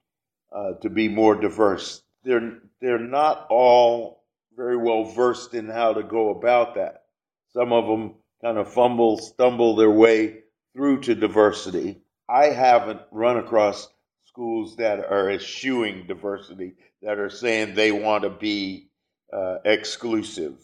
uh, 0.51 0.73
to 0.81 0.89
be 0.89 1.09
more 1.09 1.35
diverse. 1.35 2.03
They're 2.23 2.59
they're 2.79 2.99
not 2.99 3.47
all 3.49 4.23
very 4.55 4.77
well 4.77 5.03
versed 5.03 5.53
in 5.53 5.67
how 5.67 5.93
to 5.93 6.03
go 6.03 6.29
about 6.29 6.75
that. 6.75 7.05
Some 7.53 7.73
of 7.73 7.87
them 7.87 8.15
kind 8.41 8.57
of 8.57 8.71
fumble, 8.71 9.17
stumble 9.17 9.75
their 9.75 9.91
way 9.91 10.43
through 10.73 11.01
to 11.01 11.15
diversity. 11.15 11.99
I 12.29 12.47
haven't 12.47 13.01
run 13.11 13.37
across 13.37 13.89
schools 14.25 14.75
that 14.75 14.99
are 14.99 15.31
eschewing 15.31 16.05
diversity, 16.07 16.73
that 17.01 17.17
are 17.17 17.29
saying 17.29 17.73
they 17.73 17.91
want 17.91 18.23
to 18.23 18.29
be 18.29 18.86
uh, 19.31 19.57
exclusive. 19.65 20.55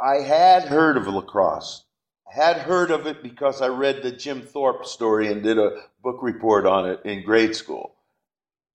I 0.00 0.16
had 0.16 0.64
heard 0.64 0.96
of 0.96 1.06
lacrosse. 1.06 1.84
I 2.28 2.34
had 2.34 2.56
heard 2.58 2.90
of 2.90 3.06
it 3.06 3.22
because 3.22 3.62
I 3.62 3.68
read 3.68 4.02
the 4.02 4.10
Jim 4.10 4.42
Thorpe 4.42 4.86
story 4.86 5.30
and 5.30 5.42
did 5.42 5.58
a 5.58 5.82
book 6.02 6.22
report 6.22 6.66
on 6.66 6.88
it 6.88 7.00
in 7.04 7.24
grade 7.24 7.54
school. 7.54 7.94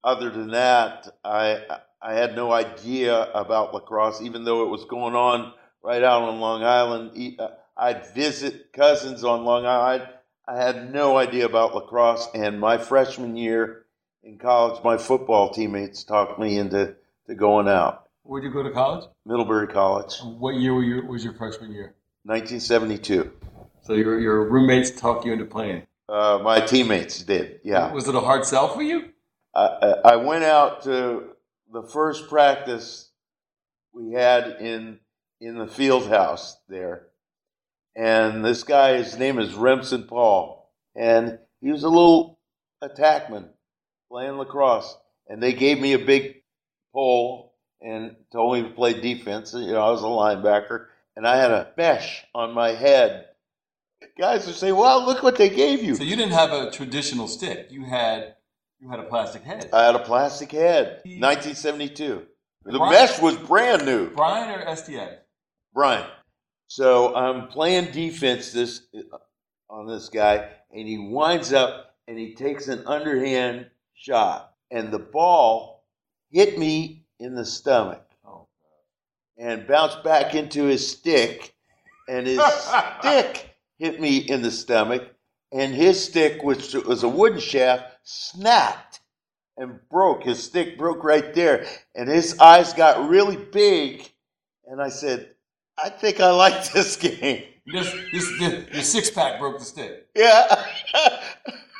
Other 0.03 0.29
than 0.29 0.51
that, 0.51 1.07
I 1.25 1.61
I 2.01 2.13
had 2.13 2.35
no 2.35 2.51
idea 2.53 3.29
about 3.33 3.73
lacrosse, 3.73 4.21
even 4.21 4.45
though 4.45 4.63
it 4.63 4.69
was 4.69 4.85
going 4.85 5.15
on 5.15 5.53
right 5.83 6.03
out 6.03 6.23
on 6.23 6.39
Long 6.39 6.63
Island. 6.63 7.37
Uh, 7.37 7.49
I'd 7.75 8.13
visit 8.13 8.71
cousins 8.71 9.23
on 9.23 9.43
Long 9.43 9.65
Island. 9.65 10.07
I 10.47 10.55
had 10.57 10.93
no 10.93 11.17
idea 11.17 11.45
about 11.45 11.75
lacrosse, 11.75 12.27
and 12.33 12.59
my 12.59 12.77
freshman 12.77 13.35
year 13.35 13.85
in 14.23 14.37
college, 14.37 14.83
my 14.83 14.97
football 14.97 15.51
teammates 15.51 16.03
talked 16.03 16.39
me 16.39 16.57
into 16.57 16.95
to 17.27 17.35
going 17.35 17.67
out. 17.67 18.08
Where'd 18.29 18.43
you 18.43 18.51
go 18.51 18.61
to 18.61 18.69
college? 18.69 19.05
Middlebury 19.25 19.67
College. 19.67 20.13
What 20.21 20.55
year 20.55 20.73
were 20.75 20.83
you, 20.83 21.03
was 21.05 21.23
your 21.23 21.33
freshman 21.33 21.71
year? 21.71 21.95
1972. 22.23 23.31
So 23.81 23.93
your, 23.93 24.19
your 24.19 24.47
roommates 24.47 24.91
talked 24.91 25.25
you 25.25 25.33
into 25.33 25.45
playing? 25.45 25.87
Uh, 26.07 26.39
my 26.43 26.59
teammates 26.59 27.23
did, 27.23 27.59
yeah. 27.63 27.91
Was 27.91 28.07
it 28.07 28.13
a 28.13 28.19
hard 28.19 28.45
sell 28.45 28.73
for 28.73 28.83
you? 28.83 29.09
I, 29.55 29.95
I 30.05 30.15
went 30.17 30.43
out 30.43 30.83
to 30.83 31.29
the 31.73 31.81
first 31.81 32.29
practice 32.29 33.09
we 33.93 34.11
had 34.13 34.57
in 34.61 34.99
in 35.41 35.57
the 35.57 35.67
field 35.67 36.07
house 36.07 36.57
there 36.67 37.09
and 37.95 38.45
this 38.45 38.63
guy, 38.63 38.97
his 38.97 39.17
name 39.17 39.39
is 39.39 39.53
Remsen 39.55 40.03
Paul, 40.03 40.71
and 40.95 41.37
he 41.59 41.69
was 41.69 41.83
a 41.83 41.89
little 41.89 42.39
attackman 42.81 43.49
playing 44.09 44.37
lacrosse. 44.37 44.97
And 45.27 45.43
they 45.43 45.51
gave 45.51 45.81
me 45.81 45.91
a 45.93 45.99
big 45.99 46.37
pole 46.93 47.48
and 47.81 48.15
told 48.31 48.55
me 48.55 48.63
to 48.63 48.69
play 48.69 48.99
defense. 48.99 49.53
You 49.53 49.71
know, 49.71 49.81
I 49.81 49.91
was 49.91 50.01
a 50.01 50.05
linebacker, 50.05 50.87
and 51.15 51.27
I 51.27 51.37
had 51.37 51.51
a 51.51 51.71
mesh 51.77 52.25
on 52.33 52.53
my 52.53 52.69
head. 52.71 53.25
Guys 54.17 54.45
would 54.45 54.55
say, 54.55 54.71
"Well, 54.71 55.05
look 55.05 55.23
what 55.23 55.37
they 55.37 55.49
gave 55.49 55.83
you." 55.83 55.95
So 55.95 56.03
you 56.03 56.15
didn't 56.15 56.33
have 56.33 56.51
a 56.51 56.71
traditional 56.71 57.27
stick. 57.27 57.67
You 57.69 57.85
had 57.85 58.35
you 58.79 58.89
had 58.89 58.99
a 58.99 59.03
plastic 59.03 59.43
head. 59.43 59.69
I 59.73 59.85
had 59.85 59.95
a 59.95 59.99
plastic 59.99 60.51
head. 60.51 61.01
1972. 61.03 62.25
The 62.65 62.77
Brine, 62.77 62.91
mesh 62.91 63.19
was 63.21 63.35
brand 63.37 63.85
new. 63.85 64.09
Brine 64.09 64.49
or 64.49 64.65
STX? 64.65 65.17
Brine. 65.73 66.05
So 66.67 67.15
I'm 67.15 67.47
playing 67.47 67.91
defense 67.91 68.51
this 68.51 68.83
uh, 68.95 69.17
on 69.69 69.87
this 69.87 70.09
guy, 70.09 70.49
and 70.71 70.87
he 70.87 70.97
winds 70.97 71.51
up 71.53 71.95
and 72.07 72.17
he 72.17 72.33
takes 72.35 72.67
an 72.67 72.85
underhand 72.87 73.69
shot, 73.93 74.53
and 74.71 74.91
the 74.91 74.99
ball 74.99 75.85
hit 76.31 76.57
me 76.57 77.05
in 77.19 77.35
the 77.35 77.45
stomach 77.45 78.05
oh, 78.25 78.47
and 79.37 79.67
bounced 79.67 80.03
back 80.03 80.35
into 80.35 80.63
his 80.63 80.89
stick, 80.89 81.53
and 82.07 82.25
his 82.25 82.41
stick 82.99 83.55
hit 83.77 83.99
me 83.99 84.17
in 84.17 84.41
the 84.41 84.51
stomach, 84.51 85.03
and 85.51 85.73
his 85.73 86.03
stick, 86.03 86.43
which 86.43 86.73
was 86.73 87.03
a 87.03 87.09
wooden 87.09 87.39
shaft, 87.39 87.85
snapped 88.03 88.99
and 89.57 89.79
broke. 89.89 90.23
His 90.23 90.41
stick 90.43 90.77
broke 90.77 91.03
right 91.03 91.33
there, 91.33 91.65
and 91.95 92.09
his 92.09 92.39
eyes 92.39 92.73
got 92.73 93.09
really 93.09 93.37
big, 93.37 94.09
and 94.65 94.81
I 94.81 94.89
said, 94.89 95.29
I 95.77 95.89
think 95.89 96.19
I 96.19 96.31
like 96.31 96.71
this 96.73 96.95
game. 96.95 97.43
This, 97.71 97.91
this, 98.11 98.39
this, 98.39 98.73
your 98.73 98.83
six 98.83 99.09
pack 99.11 99.39
broke 99.39 99.59
the 99.59 99.65
stick. 99.65 100.07
Yeah. 100.15 100.65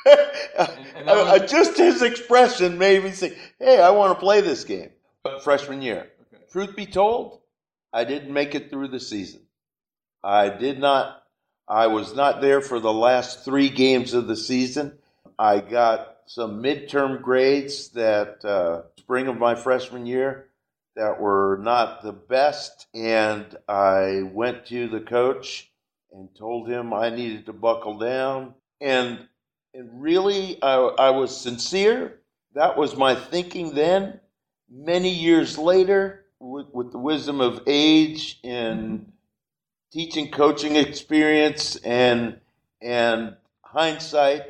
and, 0.06 0.70
and 0.96 1.10
uh, 1.10 1.40
was... 1.40 1.52
just 1.52 1.78
his 1.78 2.04
expression 2.04 2.78
made 2.78 3.04
me 3.04 3.12
say, 3.12 3.36
hey, 3.58 3.82
I 3.82 3.90
want 3.90 4.14
to 4.14 4.20
play 4.20 4.42
this 4.42 4.64
game. 4.64 4.92
Freshman 5.44 5.82
year. 5.82 6.08
Okay. 6.34 6.44
Truth 6.52 6.76
be 6.76 6.86
told, 6.86 7.42
I 7.92 8.06
didn't 8.06 8.34
make 8.34 8.56
it 8.56 8.70
through 8.70 8.88
the 8.90 9.00
season. 9.00 9.42
I 10.24 10.50
did 10.50 10.80
not, 10.80 11.24
I 11.68 11.88
was 11.88 12.16
not 12.16 12.42
there 12.42 12.62
for 12.62 12.80
the 12.80 12.94
last 12.94 13.44
three 13.44 13.70
games 13.70 14.14
of 14.14 14.28
the 14.28 14.36
season. 14.38 14.98
I 15.38 15.60
got 15.60 16.18
some 16.26 16.62
midterm 16.62 17.22
grades 17.22 17.90
that 17.90 18.44
uh, 18.46 18.84
spring 18.98 19.28
of 19.28 19.38
my 19.38 19.56
freshman 19.56 20.06
year 20.06 20.48
that 20.96 21.20
were 21.20 21.60
not 21.62 22.02
the 22.02 22.14
best. 22.14 22.88
And 22.94 23.58
I 23.68 24.24
went 24.24 24.68
to 24.68 24.88
the 24.88 25.00
coach 25.00 25.70
and 26.14 26.34
told 26.36 26.70
him 26.70 26.94
I 26.94 27.10
needed 27.10 27.46
to 27.48 27.54
buckle 27.54 27.98
down. 27.98 28.54
And, 28.80 29.20
and 29.74 30.02
really, 30.02 30.62
I, 30.62 30.76
I 30.76 31.10
was 31.10 31.36
sincere. 31.36 32.20
That 32.56 32.78
was 32.78 32.96
my 32.96 33.16
thinking 33.16 33.76
then. 33.76 34.20
Many 34.72 35.10
years 35.10 35.58
later, 35.58 36.26
with, 36.40 36.68
with 36.72 36.92
the 36.92 36.98
wisdom 36.98 37.42
of 37.42 37.64
age 37.68 38.40
and 38.44 39.12
teaching 39.92 40.32
coaching 40.32 40.76
experience 40.76 41.76
and, 41.78 42.40
and 42.82 43.36
hindsight, 43.62 44.44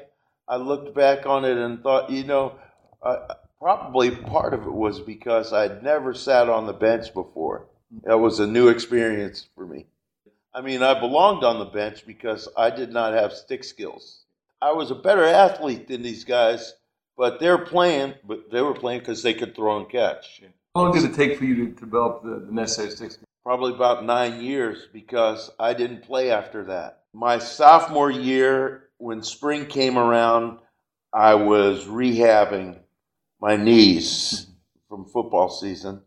I 0.48 0.58
looked 0.58 0.94
back 0.94 1.26
on 1.26 1.46
it 1.46 1.58
and 1.58 1.82
thought, 1.82 2.10
you 2.10 2.24
know, 2.24 2.56
uh, 3.02 3.36
probably 3.60 4.12
part 4.12 4.54
of 4.54 4.64
it 4.64 4.74
was 4.74 5.00
because 5.00 5.54
I'd 5.54 5.84
never 5.84 6.14
sat 6.14 6.50
on 6.50 6.66
the 6.66 6.74
bench 6.74 7.14
before. 7.14 7.68
That 8.04 8.18
was 8.18 8.40
a 8.40 8.48
new 8.48 8.70
experience 8.70 9.48
for 9.56 9.66
me. 9.66 9.86
I 10.54 10.62
mean, 10.62 10.82
I 10.82 11.00
belonged 11.00 11.44
on 11.44 11.60
the 11.60 11.66
bench 11.66 12.06
because 12.06 12.48
I 12.58 12.70
did 12.70 12.92
not 12.92 13.14
have 13.14 13.34
stick 13.34 13.64
skills. 13.64 14.24
I 14.62 14.72
was 14.74 14.92
a 14.92 14.96
better 14.96 15.24
athlete 15.24 15.88
than 15.88 16.02
these 16.02 16.24
guys, 16.24 16.74
but 17.20 17.38
they're 17.42 17.58
playing, 17.58 18.14
but 18.26 18.50
they 18.50 18.62
were 18.62 18.74
playing 18.74 19.00
because 19.00 19.22
they 19.22 19.34
could 19.34 19.54
throw 19.54 19.78
and 19.78 19.90
catch. 19.90 20.42
How 20.74 20.84
long 20.84 20.94
did 20.94 21.04
it 21.04 21.14
take 21.14 21.38
for 21.38 21.44
you 21.44 21.66
to 21.66 21.66
develop 21.66 22.24
the, 22.24 22.46
the 22.46 22.52
necessary 22.54 22.92
skills? 22.92 23.20
Probably 23.44 23.74
about 23.74 24.06
nine 24.06 24.42
years 24.42 24.88
because 24.94 25.52
I 25.60 25.74
didn't 25.74 26.04
play 26.04 26.32
after 26.32 26.64
that. 26.66 27.02
My 27.14 27.38
sophomore 27.38 28.10
year, 28.10 28.84
when 29.00 29.22
spring 29.22 29.66
came 29.66 29.98
around, 29.98 30.60
I 31.12 31.34
was 31.34 31.84
rehabbing 31.84 32.80
my 33.42 33.58
knees 33.58 34.48
from 34.88 35.04
football 35.04 35.50
season. 35.50 36.02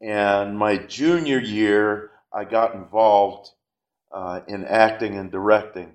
And 0.00 0.58
my 0.58 0.78
junior 0.78 1.38
year, 1.38 2.10
I 2.32 2.44
got 2.44 2.74
involved 2.74 3.50
uh, 4.10 4.40
in 4.48 4.64
acting 4.64 5.16
and 5.16 5.30
directing 5.30 5.92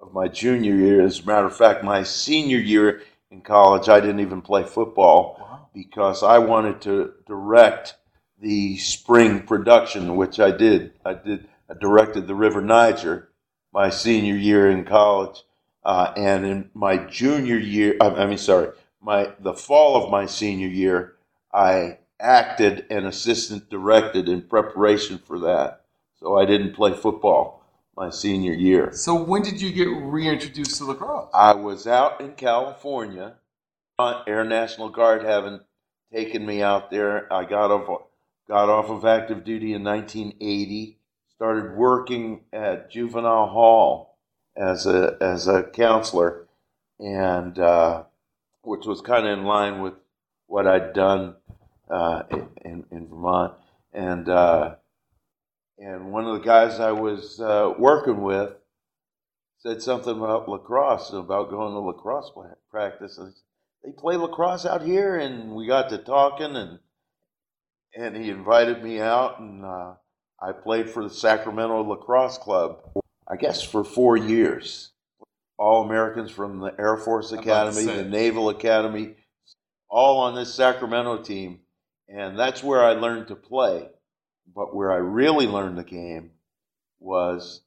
of 0.00 0.12
my 0.12 0.28
junior 0.28 0.74
year. 0.74 1.00
As 1.00 1.20
a 1.20 1.24
matter 1.24 1.46
of 1.46 1.56
fact, 1.56 1.82
my 1.82 2.02
senior 2.02 2.58
year 2.58 3.00
in 3.30 3.40
college, 3.40 3.88
I 3.88 4.00
didn't 4.00 4.20
even 4.20 4.42
play 4.42 4.62
football 4.62 5.36
wow. 5.40 5.68
because 5.74 6.22
I 6.22 6.38
wanted 6.38 6.80
to 6.82 7.12
direct 7.26 7.94
the 8.40 8.76
spring 8.78 9.46
production, 9.46 10.16
which 10.16 10.38
I 10.38 10.50
did. 10.50 10.92
I 11.04 11.14
did. 11.14 11.48
I 11.68 11.74
directed 11.74 12.26
the 12.26 12.34
River 12.34 12.60
Niger 12.60 13.30
my 13.72 13.90
senior 13.90 14.36
year 14.36 14.70
in 14.70 14.84
college, 14.84 15.42
uh, 15.84 16.12
and 16.16 16.46
in 16.46 16.70
my 16.72 16.96
junior 16.96 17.58
year, 17.58 17.96
I 18.00 18.26
mean, 18.26 18.38
sorry, 18.38 18.70
my 19.02 19.32
the 19.40 19.52
fall 19.54 20.02
of 20.02 20.10
my 20.10 20.26
senior 20.26 20.68
year, 20.68 21.16
I 21.52 21.98
acted 22.18 22.86
and 22.88 23.06
assistant 23.06 23.68
directed 23.68 24.28
in 24.28 24.42
preparation 24.42 25.18
for 25.18 25.38
that. 25.40 25.82
So 26.20 26.38
I 26.38 26.46
didn't 26.46 26.74
play 26.74 26.94
football 26.94 27.55
my 27.96 28.10
senior 28.10 28.52
year. 28.52 28.90
So 28.92 29.14
when 29.14 29.42
did 29.42 29.60
you 29.60 29.72
get 29.72 29.88
reintroduced 29.88 30.76
to 30.78 30.84
lacrosse? 30.84 31.30
I 31.32 31.54
was 31.54 31.86
out 31.86 32.20
in 32.20 32.32
California. 32.32 33.34
Air 34.26 34.44
National 34.44 34.90
Guard 34.90 35.22
having 35.22 35.60
taken 36.12 36.44
me 36.44 36.62
out 36.62 36.90
there. 36.90 37.32
I 37.32 37.44
got 37.44 37.70
off 37.70 38.02
got 38.46 38.68
off 38.68 38.90
of 38.90 39.04
active 39.04 39.44
duty 39.44 39.72
in 39.72 39.82
1980. 39.82 40.98
Started 41.34 41.76
working 41.76 42.44
at 42.52 42.90
juvenile 42.90 43.46
hall 43.46 44.18
as 44.56 44.86
a 44.86 45.16
as 45.20 45.48
a 45.48 45.62
counselor, 45.62 46.46
and 46.98 47.58
uh, 47.58 48.04
which 48.62 48.86
was 48.86 49.00
kind 49.00 49.26
of 49.26 49.38
in 49.38 49.44
line 49.44 49.80
with 49.80 49.94
what 50.46 50.66
I'd 50.66 50.92
done 50.92 51.36
uh, 51.90 52.22
in, 52.64 52.84
in 52.90 53.08
Vermont. 53.08 53.54
And 53.92 54.28
uh, 54.28 54.76
and 55.78 56.12
one 56.12 56.26
of 56.26 56.34
the 56.34 56.44
guys 56.44 56.80
I 56.80 56.92
was 56.92 57.40
uh, 57.40 57.72
working 57.78 58.22
with 58.22 58.52
said 59.58 59.82
something 59.82 60.16
about 60.16 60.48
lacrosse 60.48 61.10
and 61.10 61.20
about 61.20 61.50
going 61.50 61.72
to 61.72 61.80
lacrosse 61.80 62.30
practice. 62.70 63.18
they 63.84 63.90
play 63.92 64.16
lacrosse 64.16 64.66
out 64.66 64.82
here, 64.82 65.16
and 65.16 65.54
we 65.54 65.66
got 65.66 65.88
to 65.90 65.98
talking, 65.98 66.56
and 66.56 66.78
and 67.94 68.16
he 68.16 68.30
invited 68.30 68.82
me 68.82 69.00
out, 69.00 69.40
and 69.40 69.64
uh, 69.64 69.94
I 70.40 70.52
played 70.52 70.90
for 70.90 71.02
the 71.02 71.14
Sacramento 71.14 71.82
Lacrosse 71.82 72.38
Club, 72.38 72.80
I 73.26 73.36
guess 73.36 73.62
for 73.62 73.84
four 73.84 74.16
years. 74.16 74.92
All 75.58 75.82
Americans 75.82 76.30
from 76.30 76.60
the 76.60 76.74
Air 76.78 76.98
Force 76.98 77.32
Academy, 77.32 77.86
the 77.86 78.04
Naval 78.04 78.50
Academy, 78.50 79.14
all 79.88 80.18
on 80.18 80.34
this 80.34 80.54
Sacramento 80.54 81.22
team, 81.22 81.60
and 82.08 82.38
that's 82.38 82.62
where 82.62 82.84
I 82.84 82.92
learned 82.92 83.28
to 83.28 83.36
play. 83.36 83.88
But 84.54 84.74
where 84.74 84.92
I 84.92 84.96
really 84.96 85.46
learned 85.46 85.78
the 85.78 85.84
game 85.84 86.30
was 86.98 87.62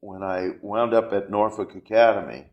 when 0.00 0.22
I 0.22 0.50
wound 0.60 0.94
up 0.94 1.12
at 1.12 1.30
Norfolk 1.30 1.74
Academy. 1.74 2.46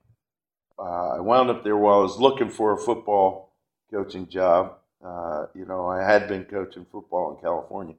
Uh, 0.78 1.16
I 1.16 1.20
wound 1.20 1.50
up 1.50 1.64
there 1.64 1.78
while 1.78 2.00
I 2.00 2.04
was 2.04 2.18
looking 2.20 2.50
for 2.50 2.74
a 2.74 2.78
football 2.78 3.54
coaching 3.92 4.28
job. 4.28 4.78
Uh, 5.04 5.48
you 5.54 5.66
know, 5.66 5.88
I 5.88 6.04
had 6.04 6.28
been 6.28 6.46
coaching 6.46 6.86
football 6.92 7.36
in 7.36 7.42
California. 7.42 7.96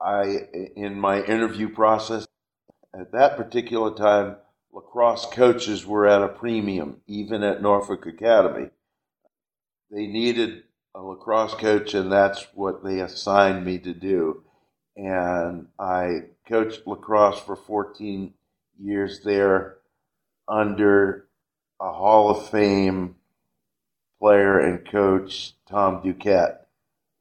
I, 0.00 0.46
in 0.74 0.98
my 0.98 1.22
interview 1.22 1.68
process, 1.68 2.26
at 2.98 3.12
that 3.12 3.36
particular 3.36 3.94
time, 3.94 4.36
lacrosse 4.72 5.26
coaches 5.26 5.86
were 5.86 6.06
at 6.06 6.22
a 6.22 6.28
premium, 6.28 7.00
even 7.06 7.42
at 7.42 7.62
Norfolk 7.62 8.06
Academy. 8.06 8.70
They 9.90 10.06
needed 10.06 10.64
a 10.94 11.00
lacrosse 11.00 11.54
coach, 11.54 11.94
and 11.94 12.12
that's 12.12 12.46
what 12.54 12.84
they 12.84 13.00
assigned 13.00 13.64
me 13.64 13.78
to 13.78 13.94
do. 13.94 14.42
And 14.96 15.68
I 15.78 16.24
coached 16.46 16.86
lacrosse 16.86 17.40
for 17.40 17.56
14 17.56 18.34
years 18.78 19.20
there 19.20 19.78
under 20.46 21.26
a 21.80 21.92
Hall 21.92 22.30
of 22.30 22.48
Fame 22.48 23.16
player 24.18 24.58
and 24.58 24.88
coach, 24.88 25.54
Tom 25.68 26.02
Duquette, 26.02 26.66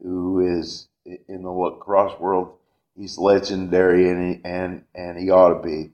who 0.02 0.40
is 0.40 0.88
in 1.06 1.44
the 1.44 1.50
lacrosse 1.50 2.20
world. 2.20 2.54
He's 2.96 3.18
legendary, 3.18 4.10
and 4.10 4.36
he, 4.36 4.42
and 4.44 4.84
and 4.94 5.18
he 5.18 5.30
ought 5.32 5.62
to 5.62 5.68
be. 5.68 5.92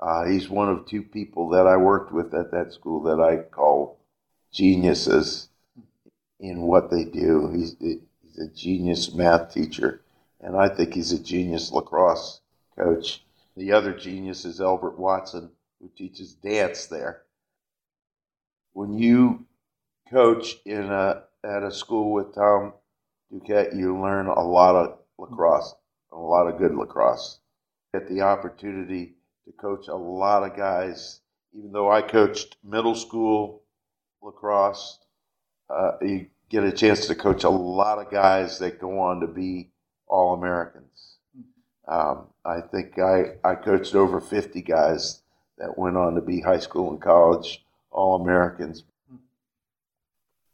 Uh, 0.00 0.26
he's 0.26 0.48
one 0.48 0.68
of 0.68 0.86
two 0.86 1.02
people 1.02 1.50
that 1.50 1.66
I 1.66 1.76
worked 1.76 2.12
with 2.12 2.34
at 2.34 2.50
that 2.50 2.72
school 2.72 3.02
that 3.04 3.20
I 3.20 3.36
call 3.36 3.98
geniuses 4.52 5.48
in 6.40 6.62
what 6.62 6.90
they 6.90 7.04
do. 7.04 7.50
He's, 7.54 7.76
he's 7.78 8.38
a 8.38 8.48
genius 8.48 9.14
math 9.14 9.52
teacher, 9.52 10.02
and 10.40 10.56
I 10.56 10.68
think 10.68 10.94
he's 10.94 11.12
a 11.12 11.22
genius 11.22 11.70
lacrosse 11.70 12.40
coach. 12.76 13.22
The 13.56 13.72
other 13.72 13.92
genius 13.92 14.44
is 14.44 14.60
Albert 14.60 14.98
Watson, 14.98 15.50
who 15.80 15.88
teaches 15.96 16.34
dance 16.34 16.86
there. 16.86 17.22
When 18.72 18.94
you 18.94 19.46
coach 20.10 20.56
in 20.64 20.84
a 20.84 21.24
at 21.42 21.62
a 21.62 21.70
school 21.70 22.12
with 22.12 22.34
Tom 22.34 22.74
Duquette, 23.32 23.76
you 23.76 24.00
learn 24.00 24.26
a 24.26 24.42
lot 24.42 24.76
of 24.76 24.98
lacrosse, 25.18 25.74
a 26.12 26.16
lot 26.16 26.46
of 26.46 26.58
good 26.58 26.74
lacrosse. 26.74 27.40
Get 27.92 28.08
the 28.08 28.22
opportunity 28.22 29.14
to 29.46 29.52
coach 29.52 29.88
a 29.88 29.94
lot 29.94 30.42
of 30.44 30.56
guys. 30.56 31.20
Even 31.52 31.72
though 31.72 31.90
I 31.90 32.02
coached 32.02 32.56
middle 32.62 32.94
school 32.94 33.62
lacrosse, 34.22 34.98
uh, 35.68 35.92
you 36.00 36.26
get 36.50 36.64
a 36.64 36.72
chance 36.72 37.06
to 37.06 37.14
coach 37.14 37.44
a 37.44 37.48
lot 37.48 37.98
of 37.98 38.10
guys 38.10 38.58
that 38.58 38.80
go 38.80 38.98
on 38.98 39.20
to 39.20 39.26
be 39.26 39.70
All 40.06 40.34
Americans. 40.34 41.16
Um, 41.88 42.26
I 42.44 42.60
think 42.60 42.98
I, 42.98 43.36
I 43.42 43.54
coached 43.54 43.94
over 43.94 44.20
50 44.20 44.60
guys 44.62 45.22
that 45.58 45.78
went 45.78 45.96
on 45.96 46.14
to 46.16 46.20
be 46.20 46.40
high 46.40 46.58
school 46.58 46.90
and 46.90 47.00
college 47.00 47.64
All 47.90 48.20
Americans. 48.20 48.84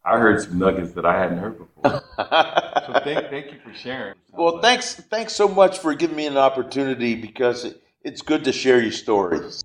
I 0.04 0.18
heard 0.18 0.40
some 0.40 0.58
nuggets 0.58 0.92
that 0.92 1.04
I 1.04 1.18
hadn't 1.18 1.38
heard 1.38 1.58
before. 1.58 2.02
so 2.16 3.00
thank, 3.02 3.28
thank 3.28 3.52
you 3.52 3.58
for 3.64 3.74
sharing. 3.74 4.14
Well, 4.32 4.60
thanks 4.60 4.94
thanks 4.94 5.32
so 5.32 5.48
much 5.48 5.80
for 5.80 5.94
giving 5.94 6.14
me 6.14 6.26
an 6.26 6.36
opportunity 6.36 7.16
because 7.16 7.64
it, 7.64 7.82
it's 8.04 8.22
good 8.22 8.44
to 8.44 8.52
share 8.52 8.80
your 8.80 8.92
stories. 8.92 9.64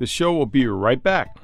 The 0.00 0.06
show 0.06 0.32
will 0.32 0.46
be 0.46 0.66
right 0.66 1.00
back. 1.00 1.39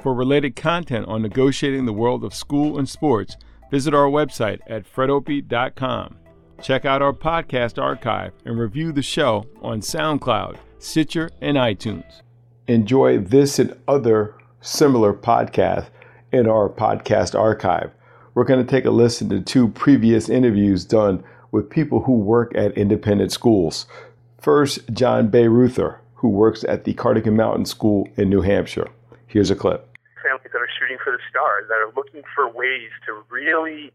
For 0.00 0.14
related 0.14 0.54
content 0.54 1.08
on 1.08 1.22
negotiating 1.22 1.84
the 1.84 1.92
world 1.92 2.22
of 2.22 2.32
school 2.32 2.78
and 2.78 2.88
sports, 2.88 3.36
visit 3.68 3.94
our 3.94 4.06
website 4.06 4.60
at 4.68 4.84
fredopie.com. 4.84 6.16
Check 6.62 6.84
out 6.84 7.02
our 7.02 7.12
podcast 7.12 7.82
archive 7.82 8.32
and 8.44 8.58
review 8.58 8.92
the 8.92 9.02
show 9.02 9.44
on 9.60 9.80
SoundCloud, 9.80 10.56
Stitcher, 10.78 11.30
and 11.40 11.56
iTunes. 11.56 12.22
Enjoy 12.68 13.18
this 13.18 13.58
and 13.58 13.76
other 13.88 14.36
similar 14.60 15.12
podcasts 15.12 15.88
in 16.30 16.46
our 16.46 16.68
podcast 16.68 17.36
archive. 17.36 17.90
We're 18.34 18.44
going 18.44 18.64
to 18.64 18.70
take 18.70 18.84
a 18.84 18.90
listen 18.90 19.28
to 19.30 19.40
two 19.40 19.66
previous 19.66 20.28
interviews 20.28 20.84
done 20.84 21.24
with 21.50 21.70
people 21.70 22.02
who 22.02 22.12
work 22.12 22.52
at 22.54 22.78
independent 22.78 23.32
schools. 23.32 23.86
First, 24.38 24.78
John 24.92 25.28
Bayreuther, 25.28 25.98
who 26.14 26.28
works 26.28 26.62
at 26.64 26.84
the 26.84 26.94
Cardigan 26.94 27.34
Mountain 27.34 27.64
School 27.64 28.08
in 28.16 28.30
New 28.30 28.42
Hampshire. 28.42 28.88
Here's 29.26 29.50
a 29.50 29.56
clip 29.56 29.87
that 30.52 30.60
are 30.60 30.72
shooting 30.78 30.98
for 31.02 31.12
the 31.12 31.22
stars, 31.28 31.68
that 31.68 31.80
are 31.80 31.92
looking 31.94 32.22
for 32.34 32.48
ways 32.48 32.90
to 33.06 33.24
really 33.28 33.92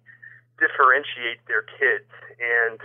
differentiate 0.62 1.42
their 1.48 1.66
kids. 1.66 2.10
And 2.38 2.80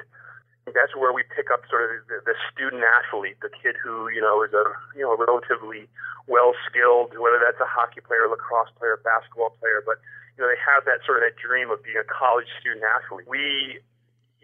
that's 0.74 0.92
where 0.96 1.12
we 1.12 1.24
pick 1.33 1.48
up 1.48 1.64
sort 1.68 1.88
of 1.88 2.04
the, 2.09 2.20
the 2.24 2.37
student 2.52 2.85
athlete, 2.85 3.40
the 3.40 3.52
kid 3.52 3.76
who, 3.81 4.09
you 4.12 4.20
know, 4.20 4.44
is 4.44 4.52
a, 4.52 4.64
you 4.96 5.04
know, 5.04 5.16
relatively 5.16 5.88
well 6.28 6.52
skilled, 6.68 7.16
whether 7.16 7.40
that's 7.40 7.61
a 7.61 7.68
hockey 7.68 8.04
player, 8.04 8.28
lacrosse 8.28 8.68
player, 8.76 9.00
basketball 9.00 9.57
player, 9.61 9.81
but, 9.85 9.96
you 10.37 10.44
know, 10.44 10.48
they 10.48 10.61
have 10.61 10.85
that 10.85 11.00
sort 11.09 11.18
of 11.18 11.24
that 11.24 11.40
dream 11.40 11.72
of 11.72 11.81
being 11.81 11.96
a 11.96 12.04
college 12.04 12.48
student 12.61 12.85
athlete. 12.85 13.26
We, 13.26 13.81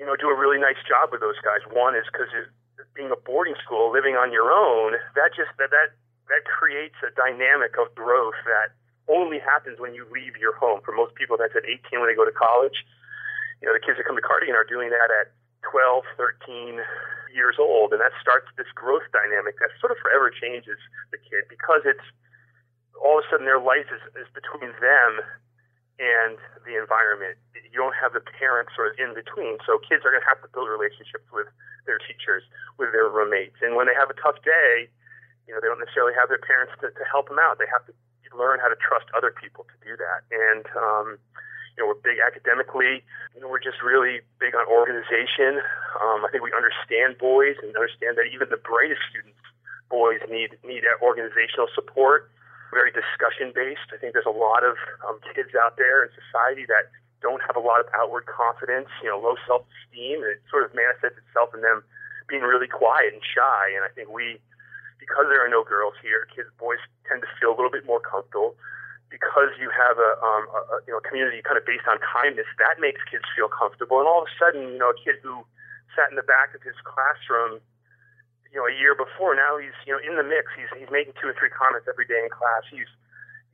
you 0.00 0.04
know, 0.04 0.16
do 0.16 0.32
a 0.32 0.36
really 0.36 0.58
nice 0.58 0.80
job 0.88 1.12
with 1.12 1.20
those 1.20 1.38
guys. 1.44 1.60
One 1.70 1.94
is 1.94 2.08
because 2.10 2.32
being 2.96 3.12
a 3.12 3.20
boarding 3.20 3.54
school, 3.62 3.92
living 3.92 4.16
on 4.16 4.32
your 4.32 4.50
own, 4.50 4.98
that 5.14 5.36
just, 5.36 5.52
that, 5.60 5.70
that, 5.70 5.94
that 6.32 6.42
creates 6.48 6.96
a 7.04 7.12
dynamic 7.14 7.76
of 7.78 7.94
growth 7.94 8.38
that 8.48 8.72
only 9.08 9.38
happens 9.38 9.78
when 9.78 9.92
you 9.94 10.08
leave 10.08 10.36
your 10.40 10.56
home. 10.56 10.80
For 10.84 10.92
most 10.92 11.14
people, 11.14 11.36
that's 11.36 11.54
at 11.56 11.64
18 11.68 12.00
when 12.00 12.08
they 12.08 12.16
go 12.16 12.24
to 12.24 12.34
college. 12.34 12.84
You 13.60 13.68
know, 13.68 13.74
the 13.76 13.84
kids 13.84 14.00
that 14.00 14.04
come 14.08 14.16
to 14.16 14.24
Cardigan 14.24 14.56
are 14.56 14.66
doing 14.66 14.88
that 14.90 15.08
at 15.12 15.32
12, 15.70 16.04
13 16.16 16.80
years 17.32 17.56
old, 17.58 17.92
and 17.92 18.00
that 18.00 18.14
starts 18.20 18.46
this 18.56 18.68
growth 18.76 19.04
dynamic 19.10 19.58
that 19.58 19.72
sort 19.80 19.90
of 19.90 19.98
forever 19.98 20.30
changes 20.30 20.78
the 21.10 21.18
kid 21.18 21.48
because 21.50 21.82
it's 21.82 22.04
all 23.00 23.18
of 23.18 23.26
a 23.26 23.28
sudden 23.28 23.44
their 23.48 23.60
life 23.60 23.90
is, 23.90 24.00
is 24.14 24.30
between 24.30 24.70
them 24.78 25.10
and 25.98 26.38
the 26.66 26.78
environment. 26.78 27.38
You 27.54 27.78
don't 27.78 27.94
have 27.94 28.14
the 28.14 28.22
parents 28.22 28.74
sort 28.74 28.94
of 28.94 28.94
in 28.98 29.14
between. 29.14 29.58
So 29.66 29.78
kids 29.82 30.02
are 30.06 30.10
going 30.14 30.22
to 30.22 30.30
have 30.30 30.42
to 30.42 30.50
build 30.50 30.70
relationships 30.70 31.26
with 31.30 31.46
their 31.86 31.98
teachers, 32.02 32.42
with 32.78 32.90
their 32.90 33.06
roommates. 33.06 33.58
And 33.62 33.78
when 33.78 33.86
they 33.86 33.94
have 33.94 34.10
a 34.10 34.18
tough 34.18 34.38
day, 34.42 34.90
you 35.46 35.54
know, 35.54 35.60
they 35.62 35.70
don't 35.70 35.82
necessarily 35.82 36.14
have 36.18 36.30
their 36.30 36.42
parents 36.42 36.74
to, 36.82 36.90
to 36.90 37.04
help 37.06 37.30
them 37.30 37.38
out. 37.38 37.58
They 37.62 37.70
have 37.70 37.86
to 37.86 37.94
learn 38.36 38.58
how 38.60 38.68
to 38.68 38.78
trust 38.78 39.06
other 39.16 39.30
people 39.30 39.64
to 39.70 39.76
do 39.82 39.96
that. 39.96 40.26
And 40.30 40.64
um, 40.76 41.06
you 41.74 41.82
know, 41.82 41.90
we're 41.90 42.02
big 42.02 42.22
academically. 42.22 43.02
You 43.34 43.42
know, 43.42 43.50
we're 43.50 43.62
just 43.62 43.82
really 43.82 44.22
big 44.38 44.54
on 44.54 44.62
organization. 44.70 45.58
Um, 45.98 46.22
I 46.22 46.30
think 46.30 46.46
we 46.46 46.54
understand 46.54 47.18
boys 47.18 47.58
and 47.62 47.74
understand 47.74 48.14
that 48.18 48.30
even 48.30 48.46
the 48.50 48.62
brightest 48.62 49.02
students, 49.10 49.42
boys 49.90 50.22
need 50.30 50.54
need 50.62 50.86
organizational 51.02 51.66
support. 51.74 52.30
Very 52.70 52.90
discussion 52.90 53.54
based. 53.54 53.86
I 53.94 53.98
think 53.98 54.14
there's 54.14 54.26
a 54.26 54.34
lot 54.34 54.66
of 54.66 54.74
um, 55.06 55.18
kids 55.34 55.54
out 55.54 55.78
there 55.78 56.02
in 56.02 56.10
society 56.14 56.66
that 56.66 56.90
don't 57.22 57.42
have 57.46 57.54
a 57.54 57.62
lot 57.62 57.78
of 57.78 57.86
outward 57.94 58.26
confidence. 58.26 58.90
You 59.02 59.10
know, 59.10 59.18
low 59.18 59.34
self 59.46 59.66
esteem, 59.70 60.22
and 60.22 60.38
it 60.38 60.42
sort 60.50 60.66
of 60.66 60.74
manifests 60.74 61.18
itself 61.22 61.54
in 61.54 61.62
them 61.62 61.82
being 62.26 62.42
really 62.42 62.70
quiet 62.70 63.14
and 63.14 63.22
shy. 63.22 63.74
And 63.74 63.82
I 63.82 63.90
think 63.94 64.10
we 64.10 64.38
because 64.98 65.26
there 65.28 65.44
are 65.44 65.50
no 65.50 65.64
girls 65.64 65.94
here, 66.00 66.26
kids, 66.34 66.48
boys 66.58 66.80
tend 67.08 67.22
to 67.22 67.30
feel 67.40 67.50
a 67.52 67.56
little 67.56 67.72
bit 67.72 67.84
more 67.84 68.00
comfortable 68.00 68.56
because 69.14 69.54
you 69.62 69.70
have 69.70 69.94
a, 69.94 70.10
um, 70.18 70.44
a, 70.50 70.82
you 70.90 70.92
know 70.92 70.98
community 70.98 71.38
kind 71.38 71.54
of 71.54 71.62
based 71.62 71.86
on 71.86 72.02
kindness, 72.02 72.50
that 72.58 72.82
makes 72.82 72.98
kids 73.06 73.22
feel 73.38 73.46
comfortable. 73.46 74.02
And 74.02 74.10
all 74.10 74.26
of 74.26 74.26
a 74.26 74.34
sudden, 74.34 74.74
you 74.74 74.80
know, 74.82 74.90
a 74.90 74.98
kid 74.98 75.22
who 75.22 75.46
sat 75.94 76.10
in 76.10 76.18
the 76.18 76.26
back 76.26 76.50
of 76.50 76.66
his 76.66 76.74
classroom, 76.82 77.62
you 78.50 78.58
know, 78.58 78.66
a 78.66 78.74
year 78.74 78.98
before, 78.98 79.38
now 79.38 79.54
he's 79.54 79.74
you 79.86 79.94
know 79.94 80.02
in 80.02 80.18
the 80.18 80.26
mix. 80.26 80.50
He's 80.58 80.70
he's 80.74 80.90
making 80.90 81.14
two 81.22 81.30
or 81.30 81.36
three 81.38 81.50
comments 81.54 81.86
every 81.86 82.10
day 82.10 82.26
in 82.26 82.30
class. 82.34 82.66
He's 82.66 82.90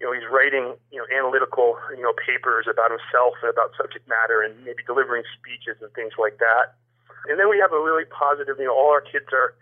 you 0.01 0.09
know 0.09 0.17
he's 0.17 0.25
writing 0.33 0.81
you 0.89 0.97
know 0.97 1.07
analytical 1.13 1.77
you 1.93 2.01
know 2.01 2.17
papers 2.17 2.65
about 2.65 2.89
himself 2.89 3.37
and 3.45 3.53
about 3.53 3.77
subject 3.77 4.09
matter, 4.09 4.41
and 4.41 4.57
maybe 4.65 4.81
delivering 4.89 5.29
speeches 5.37 5.77
and 5.85 5.93
things 5.93 6.17
like 6.17 6.41
that. 6.41 6.81
And 7.29 7.37
then 7.37 7.53
we 7.53 7.61
have 7.61 7.77
a 7.77 7.81
really 7.81 8.09
positive. 8.09 8.57
You 8.57 8.73
know, 8.73 8.77
all 8.77 8.97
our 8.97 9.05
kids 9.05 9.29
are 9.37 9.53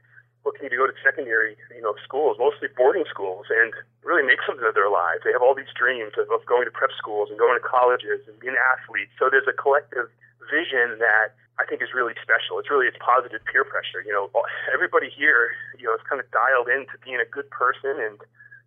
looking 0.44 0.70
to 0.70 0.76
go 0.76 0.86
to 0.86 0.94
secondary, 1.02 1.56
you 1.74 1.82
know, 1.82 1.94
schools, 2.04 2.36
mostly 2.38 2.68
boarding 2.76 3.04
schools, 3.10 3.46
and 3.50 3.72
really 4.04 4.22
make 4.22 4.38
something 4.46 4.64
of 4.66 4.74
their 4.74 4.90
lives. 4.90 5.22
They 5.24 5.32
have 5.34 5.42
all 5.42 5.54
these 5.54 5.70
dreams 5.74 6.14
of, 6.18 6.30
of 6.30 6.46
going 6.46 6.64
to 6.64 6.74
prep 6.74 6.94
schools 6.96 7.30
and 7.30 7.38
going 7.38 7.58
to 7.58 7.64
colleges 7.64 8.24
and 8.26 8.38
being 8.38 8.56
athletes. 8.56 9.12
So 9.18 9.28
there's 9.30 9.48
a 9.50 9.56
collective 9.56 10.08
vision 10.48 10.98
that 11.02 11.34
I 11.58 11.66
think 11.66 11.82
is 11.82 11.90
really 11.92 12.14
special. 12.22 12.58
It's 12.62 12.70
really 12.70 12.86
it's 12.86 12.98
positive 13.02 13.42
peer 13.50 13.66
pressure. 13.66 14.00
You 14.06 14.14
know, 14.14 14.30
everybody 14.72 15.10
here, 15.10 15.52
you 15.76 15.86
know, 15.86 15.94
is 15.94 16.04
kind 16.08 16.22
of 16.22 16.26
dialed 16.30 16.70
into 16.70 16.94
being 17.04 17.18
a 17.18 17.28
good 17.28 17.50
person 17.50 17.98
and 17.98 18.16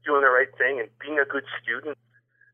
doing 0.04 0.22
the 0.22 0.30
right 0.30 0.52
thing 0.58 0.80
and 0.80 0.90
being 1.00 1.20
a 1.20 1.26
good 1.26 1.44
student. 1.62 1.98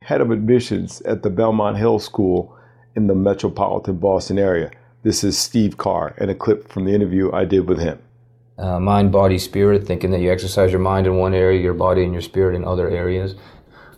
Head 0.03 0.21
of 0.21 0.31
admissions 0.31 1.01
at 1.01 1.23
the 1.23 1.29
Belmont 1.29 1.77
Hill 1.77 1.99
School 1.99 2.55
in 2.95 3.07
the 3.07 3.15
metropolitan 3.15 3.97
Boston 3.97 4.37
area. 4.37 4.71
This 5.03 5.23
is 5.23 5.37
Steve 5.37 5.77
Carr 5.77 6.13
and 6.17 6.29
a 6.29 6.35
clip 6.35 6.69
from 6.69 6.85
the 6.85 6.93
interview 6.93 7.31
I 7.31 7.45
did 7.45 7.67
with 7.67 7.79
him 7.79 7.99
uh, 8.57 8.79
mind, 8.79 9.11
body, 9.11 9.37
spirit, 9.37 9.85
thinking 9.85 10.11
that 10.11 10.19
you 10.19 10.31
exercise 10.31 10.71
your 10.71 10.81
mind 10.81 11.07
in 11.07 11.15
one 11.15 11.33
area, 11.33 11.61
your 11.61 11.73
body 11.73 12.03
and 12.03 12.13
your 12.13 12.21
spirit 12.21 12.55
in 12.55 12.63
other 12.63 12.89
areas. 12.89 13.35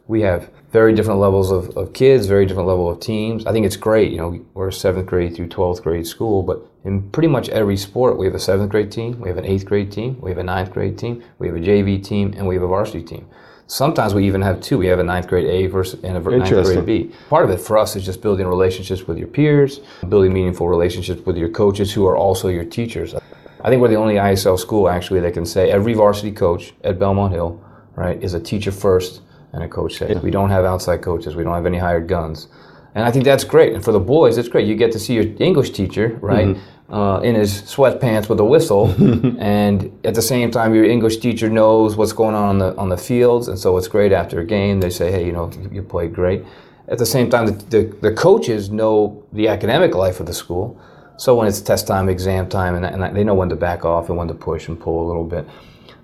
We 0.08 0.22
have 0.22 0.50
very 0.72 0.94
different 0.94 1.20
levels 1.20 1.52
of, 1.52 1.76
of 1.78 1.94
kids, 1.94 2.28
very 2.28 2.46
different 2.46 2.68
level 2.68 2.90
of 2.90 3.00
teams. 3.00 3.46
I 3.46 3.52
think 3.52 3.66
it's 3.66 3.76
great. 3.76 4.12
You 4.12 4.18
know, 4.18 4.46
we're 4.54 4.68
a 4.68 4.74
seventh 4.74 5.08
grade 5.08 5.36
through 5.36 5.48
12th 5.48 5.82
grade 5.82 6.06
school, 6.06 6.44
but 6.44 6.66
in 6.84 7.10
pretty 7.12 7.28
much 7.28 7.50
every 7.50 7.78
sport, 7.78 8.18
we 8.18 8.26
have 8.26 8.36
a 8.36 8.40
seventh 8.40 8.70
grade 8.70 8.92
team, 8.92 9.20
we 9.20 9.30
have 9.30 9.38
an 9.38 9.46
eighth 9.46 9.66
grade 9.66 9.92
team, 9.92 10.20
we 10.22 10.30
have 10.30 10.38
a 10.38 10.44
ninth 10.44 10.72
grade 10.72 10.98
team, 10.98 11.24
we 11.38 11.48
have 11.48 11.56
a 11.56 11.60
JV 11.60 12.04
team, 12.04 12.34
and 12.38 12.48
we 12.48 12.56
have 12.56 12.64
a 12.64 12.68
varsity 12.68 13.04
team. 13.04 13.28
Sometimes 13.68 14.16
we 14.16 14.26
even 14.26 14.42
have 14.42 14.62
two. 14.62 14.80
We 14.80 14.88
have 14.88 14.98
a 14.98 15.04
ninth 15.04 15.28
grade 15.28 15.46
A 15.46 15.68
versus 15.68 16.04
and 16.04 16.18
a 16.18 16.20
ninth 16.20 16.50
grade 16.50 16.86
B. 16.86 17.12
Part 17.30 17.46
of 17.46 17.52
it 17.52 17.60
for 17.60 17.78
us 17.78 17.96
is 17.96 18.04
just 18.04 18.20
building 18.20 18.48
relationships 18.48 19.04
with 19.04 19.20
your 19.20 19.28
peers, 19.28 19.82
building 20.08 20.34
meaningful 20.34 20.68
relationships 20.68 21.24
with 21.24 21.38
your 21.38 21.50
coaches 21.50 21.94
who 21.94 22.08
are 22.08 22.18
also 22.18 22.48
your 22.48 22.66
teachers. 22.66 23.14
I 23.62 23.70
think 23.70 23.82
we're 23.82 23.90
the 23.90 23.96
only 23.96 24.16
ISL 24.16 24.58
school 24.58 24.90
actually 24.90 25.20
that 25.22 25.34
can 25.34 25.46
say 25.46 25.72
every 25.72 25.94
varsity 25.94 26.32
coach 26.32 26.74
at 26.84 26.98
Belmont 26.98 27.34
Hill, 27.34 27.62
right, 27.96 28.22
is 28.22 28.34
a 28.34 28.40
teacher 28.40 28.72
first 28.72 29.22
and 29.54 29.64
a 29.64 29.68
coach 29.68 29.98
second. 29.98 30.22
We 30.24 30.32
don't 30.32 30.50
have 30.50 30.66
outside 30.66 31.02
coaches. 31.02 31.36
We 31.36 31.44
don't 31.44 31.54
have 31.54 31.66
any 31.66 31.78
hired 31.78 32.08
guns. 32.08 32.48
And 32.96 33.06
I 33.06 33.12
think 33.12 33.26
that's 33.26 33.44
great. 33.44 33.74
And 33.74 33.84
for 33.84 33.92
the 33.92 34.00
boys, 34.00 34.38
it's 34.38 34.48
great. 34.48 34.68
You 34.68 34.76
get 34.76 34.92
to 34.94 35.00
see 35.00 35.14
your 35.14 35.26
English 35.40 35.72
teacher, 35.72 36.18
right, 36.22 36.48
mm-hmm. 36.48 36.94
uh, 36.94 37.20
in 37.20 37.36
his 37.36 37.62
sweatpants 37.62 38.30
with 38.30 38.40
a 38.40 38.44
whistle, 38.44 38.88
and 39.40 39.92
at 40.04 40.16
the 40.16 40.22
same 40.22 40.50
time, 40.50 40.74
your 40.74 40.86
English 40.86 41.18
teacher 41.18 41.50
knows 41.50 41.96
what's 41.96 42.14
going 42.14 42.36
on 42.36 42.50
on 42.50 42.58
the 42.58 42.76
on 42.78 42.90
the 42.90 42.98
fields, 42.98 43.48
and 43.48 43.60
so 43.60 43.78
it's 43.78 43.88
great 43.88 44.12
after 44.12 44.40
a 44.40 44.46
game. 44.46 44.80
They 44.80 44.90
say, 44.90 45.12
hey, 45.12 45.26
you 45.26 45.32
know, 45.32 45.52
you, 45.52 45.70
you 45.72 45.82
played 45.84 46.14
great. 46.14 46.44
At 46.88 46.98
the 46.98 47.06
same 47.06 47.30
time, 47.30 47.46
the, 47.46 47.52
the, 47.52 47.98
the 48.02 48.12
coaches 48.12 48.72
know 48.72 49.24
the 49.32 49.48
academic 49.48 49.94
life 49.94 50.20
of 50.20 50.26
the 50.26 50.34
school, 50.34 50.82
so 51.20 51.36
when 51.36 51.50
it's 51.50 51.60
test 51.60 51.86
time, 51.86 52.08
exam 52.08 52.48
time, 52.48 52.76
and, 52.76 52.86
and 52.86 53.14
they 53.14 53.26
know 53.26 53.34
when 53.34 53.50
to 53.50 53.58
back 53.58 53.84
off 53.84 54.08
and 54.08 54.18
when 54.18 54.30
to 54.30 54.34
push 54.34 54.70
and 54.70 54.80
pull 54.80 55.06
a 55.06 55.08
little 55.08 55.26
bit, 55.26 55.46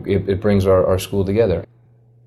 it, 0.05 0.27
it 0.27 0.41
brings 0.41 0.65
our, 0.65 0.85
our 0.85 0.99
school 0.99 1.23
together. 1.23 1.65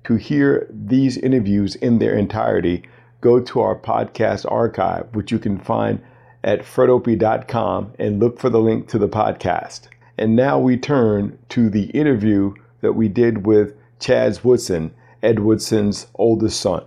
To 0.05 0.15
hear 0.15 0.67
these 0.71 1.15
interviews 1.15 1.75
in 1.75 1.99
their 1.99 2.17
entirety, 2.17 2.81
go 3.21 3.39
to 3.41 3.59
our 3.59 3.75
podcast 3.75 4.51
archive, 4.51 5.05
which 5.13 5.31
you 5.31 5.37
can 5.37 5.59
find 5.59 6.01
at 6.43 6.61
fredopie.com 6.61 7.93
and 7.99 8.19
look 8.19 8.39
for 8.39 8.49
the 8.49 8.59
link 8.59 8.87
to 8.87 8.97
the 8.97 9.07
podcast. 9.07 9.81
And 10.17 10.35
now 10.35 10.57
we 10.57 10.75
turn 10.75 11.37
to 11.49 11.69
the 11.69 11.91
interview 11.91 12.55
that 12.81 12.93
we 12.93 13.07
did 13.07 13.45
with 13.45 13.75
Chazz 13.99 14.43
Woodson, 14.43 14.95
Ed 15.21 15.41
Woodson's 15.41 16.07
oldest 16.15 16.59
son. 16.59 16.83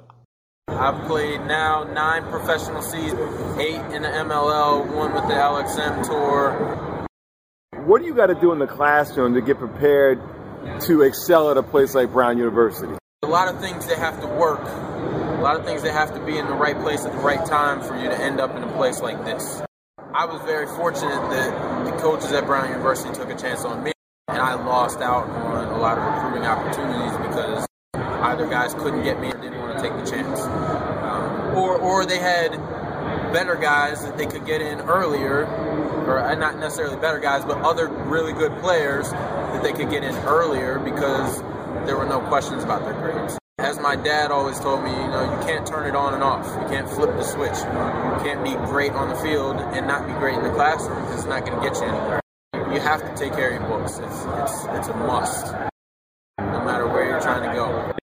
I've 0.83 1.07
played 1.07 1.41
now 1.43 1.85
nine 1.85 2.25
professional 2.25 2.83
seasons, 2.83 3.57
eight 3.57 3.81
in 3.95 4.03
the 4.03 4.09
MLL, 4.09 4.93
one 4.93 5.13
with 5.13 5.29
the 5.29 5.35
LXM 5.35 6.05
tour. 6.05 7.07
What 7.85 8.01
do 8.01 8.07
you 8.07 8.15
got 8.15 8.27
to 8.27 8.35
do 8.35 8.53
in 8.53 8.59
the 8.59 8.67
classroom 8.67 9.35
to 9.35 9.41
get 9.41 9.59
prepared 9.59 10.21
to 10.81 11.03
excel 11.03 11.53
at 11.53 11.57
a 11.57 11.63
place 11.63 11.95
like 11.95 12.13
Brown 12.13 12.37
University? 12.37 12.95
A 13.23 13.27
lot 13.29 13.47
of 13.47 13.61
things 13.61 13.87
that 13.87 13.99
have 13.99 14.21
to 14.23 14.27
work. 14.27 14.61
A 14.61 15.41
lot 15.41 15.55
of 15.55 15.65
things 15.65 15.83
that 15.83 15.93
have 15.93 16.15
to 16.15 16.21
be 16.27 16.37
in 16.37 16.47
the 16.47 16.55
right 16.55 16.77
place 16.81 17.05
at 17.05 17.13
the 17.13 17.19
right 17.19 17.47
time 17.47 17.81
for 17.81 17.97
you 17.97 18.09
to 18.09 18.21
end 18.21 18.41
up 18.41 18.57
in 18.57 18.65
a 18.65 18.73
place 18.73 19.01
like 19.01 19.25
this. 19.25 19.63
I 20.15 20.25
was 20.25 20.43
very 20.43 20.67
fortunate 20.67 21.31
that 21.31 21.85
the 21.85 21.93
coaches 22.03 22.33
at 22.33 22.47
Brown 22.47 22.69
University 22.69 23.15
took 23.15 23.31
a 23.31 23.37
chance 23.37 23.65
on 23.65 23.85
me, 23.85 23.93
and 24.27 24.39
I 24.39 24.55
lost 24.55 25.01
out 25.01 25.29
on 25.29 25.69
a 25.69 25.79
lot 25.79 25.99
of 25.99 26.05
recruiting 26.13 26.45
opportunities 26.45 27.17
because 27.29 27.67
either 27.95 28.47
guys 28.47 28.75
couldn't 28.75 29.03
get 29.03 29.21
me 29.21 29.29
or 29.29 29.41
didn't 29.41 29.61
want 29.61 29.77
to 29.77 29.83
take 29.83 29.93
the 29.93 30.11
chance. 30.11 30.52
Or, 31.55 31.77
or 31.79 32.07
they 32.07 32.19
had 32.19 32.53
better 33.33 33.57
guys 33.57 34.03
that 34.05 34.17
they 34.17 34.27
could 34.27 34.47
get 34.47 34.61
in 34.61 34.81
earlier, 34.81 35.47
or 36.07 36.19
uh, 36.19 36.35
not 36.35 36.59
necessarily 36.59 36.97
better 36.97 37.19
guys, 37.19 37.45
but 37.45 37.59
other 37.59 37.89
really 37.89 38.33
good 38.33 38.57
players 38.61 39.11
that 39.11 39.63
they 39.63 39.73
could 39.73 39.91
get 39.91 40.05
in 40.05 40.15
earlier 40.27 40.79
because 40.79 41.41
there 41.87 41.97
were 41.97 42.07
no 42.07 42.21
questions 42.21 42.63
about 42.65 42.85
their 42.85 42.95
grades. 42.95 43.39
As 43.59 43.79
my 43.79 43.97
dad 43.97 44.31
always 44.31 44.59
told 44.59 44.83
me, 44.83 44.91
you 44.91 44.97
know, 44.97 45.23
you 45.23 45.47
can't 45.47 45.67
turn 45.67 45.87
it 45.87 45.95
on 45.95 46.15
and 46.15 46.23
off. 46.23 46.47
You 46.63 46.69
can't 46.69 46.89
flip 46.89 47.11
the 47.11 47.23
switch. 47.23 47.57
You 47.57 48.25
can't 48.25 48.43
be 48.43 48.55
great 48.67 48.93
on 48.93 49.09
the 49.09 49.15
field 49.17 49.57
and 49.57 49.87
not 49.87 50.07
be 50.07 50.13
great 50.15 50.37
in 50.37 50.43
the 50.43 50.53
classroom 50.53 51.01
because 51.03 51.21
it's 51.21 51.29
not 51.29 51.45
going 51.45 51.61
to 51.61 51.69
get 51.69 51.77
you 51.77 51.85
anywhere. 51.85 52.21
You 52.75 52.81
have 52.81 53.03
to 53.03 53.15
take 53.15 53.35
care 53.35 53.51
of 53.51 53.61
your 53.61 53.69
books. 53.69 53.99
It's, 53.99 54.25
it's, 54.25 54.65
it's 54.79 54.89
a 54.89 54.97
must, 54.97 55.53
no 56.39 56.65
matter 56.65 56.89
where 56.89 57.09
you're 57.09 57.21
trying 57.21 57.49
to 57.49 57.55
go. 57.55 58.02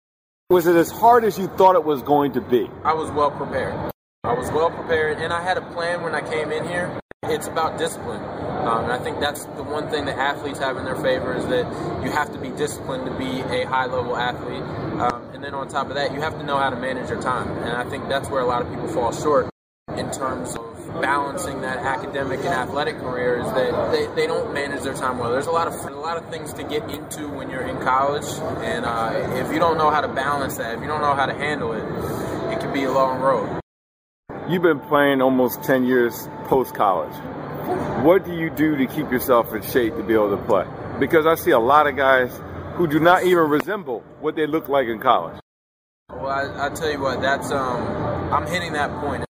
Was 0.52 0.66
it 0.66 0.76
as 0.76 0.90
hard 0.90 1.24
as 1.24 1.38
you 1.38 1.46
thought 1.46 1.76
it 1.76 1.84
was 1.84 2.02
going 2.02 2.32
to 2.32 2.42
be? 2.42 2.68
I 2.84 2.92
was 2.92 3.10
well 3.10 3.30
prepared. 3.30 3.72
I 4.22 4.34
was 4.34 4.50
well 4.50 4.70
prepared, 4.70 5.16
and 5.16 5.32
I 5.32 5.40
had 5.40 5.56
a 5.56 5.62
plan 5.72 6.02
when 6.02 6.14
I 6.14 6.20
came 6.20 6.52
in 6.52 6.68
here. 6.68 7.00
It's 7.22 7.46
about 7.46 7.78
discipline. 7.78 8.22
Um, 8.22 8.84
and 8.84 8.92
I 8.92 8.98
think 8.98 9.18
that's 9.18 9.46
the 9.46 9.62
one 9.62 9.88
thing 9.88 10.04
that 10.04 10.18
athletes 10.18 10.58
have 10.58 10.76
in 10.76 10.84
their 10.84 10.96
favor 10.96 11.34
is 11.34 11.46
that 11.46 11.64
you 12.04 12.10
have 12.10 12.30
to 12.34 12.38
be 12.38 12.50
disciplined 12.50 13.06
to 13.06 13.12
be 13.16 13.40
a 13.40 13.64
high 13.64 13.86
level 13.86 14.14
athlete. 14.14 14.62
Um, 15.00 15.22
and 15.32 15.42
then 15.42 15.54
on 15.54 15.68
top 15.68 15.88
of 15.88 15.94
that, 15.94 16.12
you 16.12 16.20
have 16.20 16.36
to 16.38 16.44
know 16.44 16.58
how 16.58 16.68
to 16.68 16.76
manage 16.76 17.08
your 17.08 17.22
time. 17.22 17.48
And 17.48 17.70
I 17.74 17.88
think 17.88 18.10
that's 18.10 18.28
where 18.28 18.42
a 18.42 18.46
lot 18.46 18.60
of 18.60 18.68
people 18.68 18.88
fall 18.88 19.10
short 19.10 19.48
in 19.96 20.10
terms 20.10 20.54
of 20.54 20.71
balancing 21.00 21.60
that 21.62 21.78
academic 21.78 22.40
and 22.40 22.48
athletic 22.48 22.98
career 22.98 23.38
is 23.38 23.46
that 23.52 23.92
they, 23.92 24.06
they 24.14 24.26
don't 24.26 24.52
manage 24.52 24.82
their 24.82 24.94
time 24.94 25.18
well. 25.18 25.30
There's 25.30 25.46
a 25.46 25.52
lot 25.52 25.68
of 25.68 25.74
a 25.74 25.90
lot 25.90 26.16
of 26.16 26.28
things 26.30 26.52
to 26.54 26.64
get 26.64 26.88
into 26.90 27.28
when 27.28 27.50
you're 27.50 27.66
in 27.66 27.78
college, 27.80 28.26
and 28.62 28.84
uh, 28.84 29.12
if 29.36 29.52
you 29.52 29.58
don't 29.58 29.78
know 29.78 29.90
how 29.90 30.00
to 30.00 30.08
balance 30.08 30.56
that, 30.58 30.74
if 30.74 30.80
you 30.80 30.86
don't 30.86 31.00
know 31.00 31.14
how 31.14 31.26
to 31.26 31.34
handle 31.34 31.72
it, 31.72 31.84
it 32.52 32.60
can 32.60 32.72
be 32.72 32.84
a 32.84 32.90
long 32.90 33.20
road. 33.20 33.60
You've 34.48 34.62
been 34.62 34.80
playing 34.80 35.22
almost 35.22 35.62
10 35.62 35.84
years 35.84 36.28
post 36.44 36.74
college. 36.74 37.14
What 38.04 38.24
do 38.24 38.34
you 38.34 38.50
do 38.50 38.76
to 38.76 38.86
keep 38.86 39.10
yourself 39.10 39.54
in 39.54 39.62
shape 39.62 39.94
to 39.96 40.02
be 40.02 40.14
able 40.14 40.36
to 40.36 40.42
play? 40.44 40.66
Because 40.98 41.26
I 41.26 41.36
see 41.36 41.52
a 41.52 41.60
lot 41.60 41.86
of 41.86 41.96
guys 41.96 42.32
who 42.74 42.86
do 42.86 42.98
not 42.98 43.22
even 43.22 43.48
resemble 43.48 44.00
what 44.20 44.34
they 44.34 44.46
look 44.46 44.68
like 44.68 44.88
in 44.88 44.98
college. 44.98 45.38
Well, 46.10 46.26
I, 46.26 46.66
I 46.66 46.70
tell 46.70 46.90
you 46.90 47.00
what, 47.00 47.20
that's 47.20 47.50
um, 47.50 47.82
I'm 48.32 48.46
hitting 48.46 48.72
that 48.72 48.90
point 49.00 49.24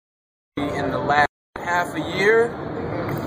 in 0.58 0.92
the 0.92 0.98
last 0.98 1.31
half 1.72 1.96
a 1.96 2.18
year, 2.18 2.54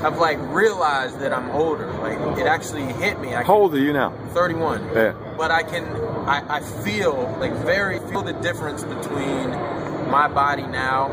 I've 0.05 0.19
like 0.19 0.39
realized 0.55 1.19
that 1.21 1.33
I'm 1.33 1.51
older. 1.51 1.91
Like 1.95 2.39
it 2.39 2.47
actually 2.47 2.85
hit 2.93 3.19
me. 3.19 3.35
I 3.35 3.43
How 3.43 3.55
old 3.55 3.75
are 3.75 3.79
you 3.79 3.93
now? 3.93 4.11
31. 4.35 4.85
Yeah. 4.93 5.15
But 5.39 5.51
I 5.51 5.63
can, 5.63 5.85
I, 6.29 6.57
I 6.57 6.61
feel 6.61 7.35
like 7.41 7.53
very 7.65 8.01
feel 8.01 8.23
the 8.23 8.35
difference 8.35 8.85
between 8.85 9.49
my 10.11 10.29
body 10.29 10.67
now 10.67 11.11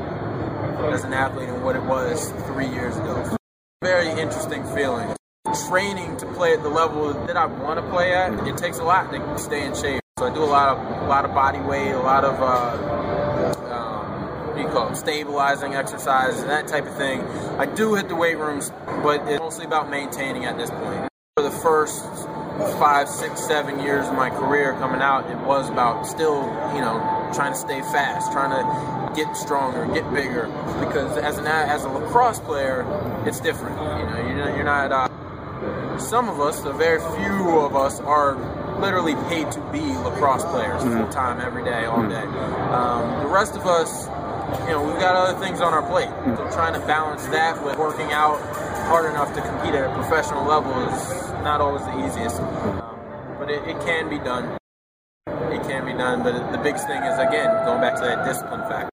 as 0.92 1.06
an 1.06 1.14
athlete 1.14 1.48
and 1.48 1.64
what 1.64 1.78
it 1.78 1.84
was 1.84 2.32
three 2.48 2.68
years 2.68 2.98
ago. 2.98 3.38
Very 3.82 4.10
interesting 4.10 4.66
feeling. 4.76 5.16
Training 5.70 6.18
to 6.18 6.26
play 6.34 6.54
at 6.54 6.62
the 6.64 6.70
level 6.70 7.14
that 7.28 7.38
I 7.38 7.46
want 7.46 7.80
to 7.80 7.90
play 7.90 8.14
at, 8.14 8.34
it 8.46 8.58
takes 8.58 8.80
a 8.80 8.84
lot 8.84 9.10
to 9.12 9.38
stay 9.38 9.66
in 9.66 9.74
shape. 9.74 10.02
So 10.20 10.28
I 10.28 10.34
do 10.34 10.44
a 10.44 10.46
lot 10.46 10.78
of 10.78 11.04
a 11.04 11.08
lot 11.08 11.24
of 11.24 11.34
body 11.34 11.60
weight, 11.60 11.92
a 11.92 12.00
lot 12.00 12.26
of 12.26 12.36
uh, 12.42 13.21
you 14.62 14.68
call 14.70 14.86
them, 14.86 14.96
stabilizing 14.96 15.76
exercises 15.76 16.42
and 16.42 16.50
that 16.50 16.68
type 16.68 16.86
of 16.86 16.96
thing. 16.96 17.22
I 17.58 17.66
do 17.66 17.96
hit 17.96 18.08
the 18.10 18.16
weight 18.16 18.38
rooms, 18.38 18.72
but 19.04 19.28
it's 19.28 19.40
mostly 19.40 19.66
about 19.66 19.90
maintaining 19.90 20.46
at 20.46 20.58
this 20.58 20.70
point. 20.70 21.08
For 21.38 21.44
the 21.44 21.52
first 21.52 22.04
five, 22.78 23.08
six, 23.08 23.40
seven 23.42 23.80
years 23.80 24.08
of 24.08 24.16
my 24.16 24.30
career 24.30 24.74
coming 24.74 25.02
out, 25.02 25.30
it 25.30 25.38
was 25.48 25.70
about 25.70 26.06
still, 26.06 26.44
you 26.76 26.82
know, 26.82 27.00
trying 27.34 27.54
to 27.54 27.58
stay 27.58 27.82
fast, 27.82 28.32
trying 28.32 28.52
to 28.52 29.16
get 29.16 29.36
stronger, 29.36 29.86
get 29.94 30.12
bigger. 30.14 30.48
Because 30.80 31.18
as 31.18 31.38
an 31.38 31.48
as 31.48 31.86
a 31.86 31.90
lacrosse 31.90 32.40
player, 32.40 32.86
it's 33.26 33.40
different. 33.40 33.78
You 33.80 34.06
know, 34.10 34.28
you're 34.28 34.38
not. 34.38 34.56
You're 34.56 34.66
not 34.66 34.92
uh, 34.92 35.98
some 35.98 36.28
of 36.28 36.40
us, 36.40 36.62
the 36.62 36.74
very 36.74 37.00
few 37.00 37.60
of 37.60 37.76
us, 37.76 38.00
are 38.02 38.36
literally 38.80 39.16
paid 39.30 39.52
to 39.52 39.60
be 39.72 39.80
lacrosse 39.80 40.44
players 40.46 40.82
Mm-hmm. 40.82 41.04
full 41.04 41.10
time 41.12 41.40
every 41.40 41.64
day, 41.64 41.86
all 41.86 42.02
day. 42.10 42.24
Um, 42.74 43.24
the 43.24 43.30
rest 43.30 43.56
of 43.56 43.66
us, 43.68 44.08
you 44.68 44.72
know, 44.72 44.84
we've 44.84 45.00
got 45.00 45.16
other 45.16 45.40
things 45.40 45.62
on 45.62 45.74
our 45.74 45.82
plate. 45.84 46.10
So 46.38 46.50
trying 46.52 46.74
to 46.74 46.80
balance 46.86 47.26
that 47.28 47.64
with 47.64 47.78
working 47.78 48.12
out 48.12 48.40
hard 48.88 49.10
enough 49.10 49.34
to 49.36 49.42
compete 49.42 49.74
at 49.74 49.90
a 49.90 49.94
professional 49.94 50.46
level 50.46 50.72
is 50.90 51.32
not 51.44 51.62
always 51.62 51.84
the 51.84 52.06
easiest. 52.06 52.40
Um, 52.42 53.36
but 53.40 53.50
it, 53.50 53.64
it 53.68 53.80
can 53.86 54.10
be 54.10 54.18
done. 54.18 54.58
It 55.28 55.64
can 55.64 55.86
be 55.86 55.94
done. 55.94 56.24
But 56.24 56.52
the 56.52 56.58
biggest 56.58 56.88
thing 56.88 57.02
is 57.04 57.18
again 57.18 57.48
going 57.66 57.82
back 57.82 57.96
to 57.96 58.02
that 58.02 58.26
discipline 58.26 58.62
factor. 58.62 58.90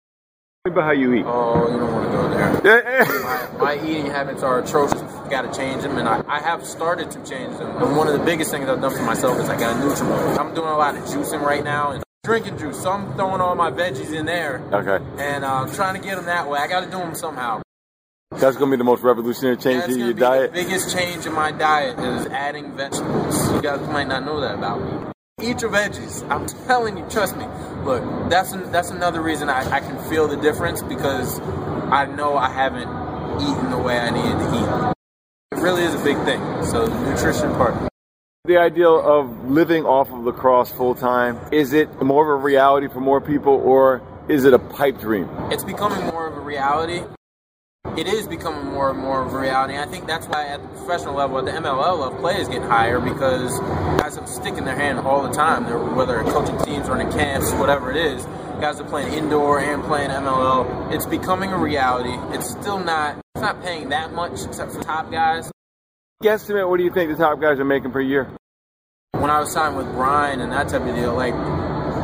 About 0.64 0.84
how 0.84 0.92
you 0.92 1.14
eat. 1.14 1.24
Oh, 1.26 1.70
you 1.70 1.78
don't 1.78 1.92
want 1.92 2.06
to 2.06 2.12
go 2.12 2.62
there. 2.62 3.04
my, 3.22 3.76
my 3.76 3.84
eating 3.84 4.06
habits 4.06 4.42
are 4.42 4.58
atrocious. 4.58 5.00
Got 5.30 5.42
to 5.42 5.58
change 5.58 5.82
them, 5.82 5.96
and 5.98 6.08
I, 6.08 6.22
I 6.28 6.40
have 6.40 6.66
started 6.66 7.10
to 7.12 7.24
change 7.24 7.56
them. 7.58 7.70
And 7.82 7.96
one 7.96 8.06
of 8.06 8.18
the 8.18 8.24
biggest 8.24 8.50
things 8.50 8.68
I've 8.68 8.80
done 8.80 8.92
for 8.92 9.02
myself 9.02 9.38
is 9.38 9.48
I 9.48 9.58
got 9.58 9.76
a 9.76 9.80
Nutrimilk. 9.80 10.38
I'm 10.38 10.54
doing 10.54 10.68
a 10.68 10.76
lot 10.76 10.94
of 10.96 11.04
juicing 11.04 11.40
right 11.40 11.64
now 11.64 11.92
and 11.92 12.02
drinking 12.28 12.58
juice. 12.58 12.82
So 12.82 12.90
I'm 12.92 13.14
throwing 13.14 13.40
all 13.40 13.54
my 13.54 13.70
veggies 13.70 14.12
in 14.12 14.26
there, 14.26 14.62
Okay. 14.70 15.02
and 15.18 15.44
uh, 15.44 15.62
I'm 15.62 15.72
trying 15.72 16.00
to 16.00 16.06
get 16.06 16.16
them 16.16 16.26
that 16.26 16.46
way. 16.48 16.58
I 16.58 16.68
got 16.68 16.84
to 16.84 16.90
do 16.90 16.98
them 16.98 17.14
somehow. 17.14 17.62
That's 18.32 18.58
going 18.58 18.70
to 18.70 18.76
be 18.76 18.78
the 18.78 18.84
most 18.84 19.02
revolutionary 19.02 19.56
change 19.56 19.80
That's 19.80 19.94
in 19.94 20.00
your 20.00 20.12
diet. 20.12 20.52
The 20.52 20.62
biggest 20.62 20.94
change 20.94 21.24
in 21.24 21.32
my 21.32 21.50
diet 21.50 21.98
is 21.98 22.26
adding 22.26 22.76
vegetables. 22.76 23.50
You 23.54 23.62
guys 23.62 23.80
might 23.88 24.06
not 24.06 24.26
know 24.26 24.40
that 24.40 24.54
about 24.56 24.82
me. 24.82 25.12
Eat 25.40 25.62
your 25.62 25.70
veggies. 25.70 26.28
I'm 26.30 26.46
telling 26.66 26.98
you, 26.98 27.06
trust 27.08 27.34
me. 27.38 27.46
Look, 27.84 28.02
that's 28.28 28.52
an, 28.52 28.70
that's 28.70 28.90
another 28.90 29.22
reason 29.22 29.48
I, 29.48 29.60
I 29.70 29.80
can 29.80 29.98
feel 30.10 30.28
the 30.28 30.36
difference 30.36 30.82
because 30.82 31.40
I 31.90 32.04
know 32.04 32.36
I 32.36 32.50
haven't 32.50 32.90
eaten 33.40 33.70
the 33.70 33.78
way 33.78 33.98
I 33.98 34.10
needed 34.10 34.38
to 34.38 34.48
eat. 34.54 35.56
It 35.58 35.62
really 35.62 35.84
is 35.84 35.94
a 35.94 36.04
big 36.04 36.18
thing. 36.26 36.40
So 36.66 36.86
the 36.86 37.10
nutrition 37.10 37.50
part. 37.54 37.88
The 38.48 38.56
idea 38.56 38.88
of 38.88 39.50
living 39.50 39.84
off 39.84 40.08
of 40.10 40.24
lacrosse 40.24 40.72
full 40.72 40.94
time, 40.94 41.38
is 41.52 41.74
it 41.74 42.00
more 42.00 42.22
of 42.22 42.40
a 42.40 42.42
reality 42.42 42.88
for 42.88 42.98
more 42.98 43.20
people 43.20 43.52
or 43.52 44.00
is 44.26 44.46
it 44.46 44.54
a 44.54 44.58
pipe 44.58 44.98
dream? 44.98 45.28
it's 45.52 45.64
becoming 45.64 46.02
more 46.06 46.26
of 46.26 46.34
a 46.34 46.40
reality. 46.40 47.02
It 47.98 48.06
is 48.06 48.26
becoming 48.26 48.64
more 48.72 48.88
and 48.88 48.98
more 48.98 49.20
of 49.20 49.34
a 49.34 49.38
reality. 49.38 49.76
I 49.76 49.84
think 49.84 50.06
that's 50.06 50.24
why 50.28 50.46
at 50.46 50.62
the 50.62 50.68
professional 50.78 51.14
level, 51.14 51.38
at 51.38 51.44
the 51.44 51.50
MLL 51.50 51.98
level, 51.98 52.18
play 52.20 52.40
is 52.40 52.48
getting 52.48 52.62
higher 52.62 52.98
because 53.00 53.60
guys 54.00 54.16
are 54.16 54.26
sticking 54.26 54.64
their 54.64 54.76
hand 54.76 55.00
all 55.00 55.22
the 55.22 55.34
time. 55.34 55.64
They're, 55.64 55.78
whether 55.78 56.14
they're 56.14 56.32
coaching 56.32 56.56
teams, 56.64 56.88
running 56.88 57.12
camps, 57.12 57.52
whatever 57.52 57.90
it 57.90 57.98
is, 57.98 58.24
guys 58.62 58.80
are 58.80 58.88
playing 58.88 59.12
indoor 59.12 59.60
and 59.60 59.84
playing 59.84 60.08
MLL. 60.08 60.90
It's 60.90 61.04
becoming 61.04 61.52
a 61.52 61.58
reality. 61.58 62.16
It's 62.34 62.48
still 62.48 62.78
not. 62.78 63.18
It's 63.34 63.42
not 63.42 63.62
paying 63.62 63.90
that 63.90 64.14
much 64.14 64.42
except 64.46 64.72
for 64.72 64.82
top 64.82 65.10
guys. 65.10 65.50
Guesstimate, 66.22 66.68
what 66.68 66.78
do 66.78 66.84
you 66.84 66.92
think 66.92 67.10
the 67.10 67.16
top 67.16 67.40
guys 67.40 67.60
are 67.60 67.64
making 67.64 67.92
per 67.92 68.00
year? 68.00 68.28
when 69.28 69.30
I 69.30 69.40
was 69.40 69.52
signed 69.52 69.76
with 69.76 69.86
Brine 69.92 70.40
and 70.40 70.52
that 70.52 70.68
type 70.68 70.80
of 70.80 70.94
deal, 70.94 71.14
like 71.14 71.34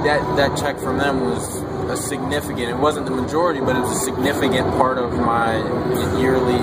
that 0.04 0.20
that 0.36 0.58
check 0.58 0.78
from 0.78 0.98
them 0.98 1.20
was 1.20 1.62
a 1.90 1.96
significant. 1.96 2.68
It 2.68 2.76
wasn't 2.76 3.06
the 3.06 3.12
majority, 3.12 3.60
but 3.60 3.76
it 3.76 3.80
was 3.80 3.92
a 3.92 4.04
significant 4.04 4.68
part 4.72 4.98
of 4.98 5.12
my 5.14 5.56
yearly 6.20 6.58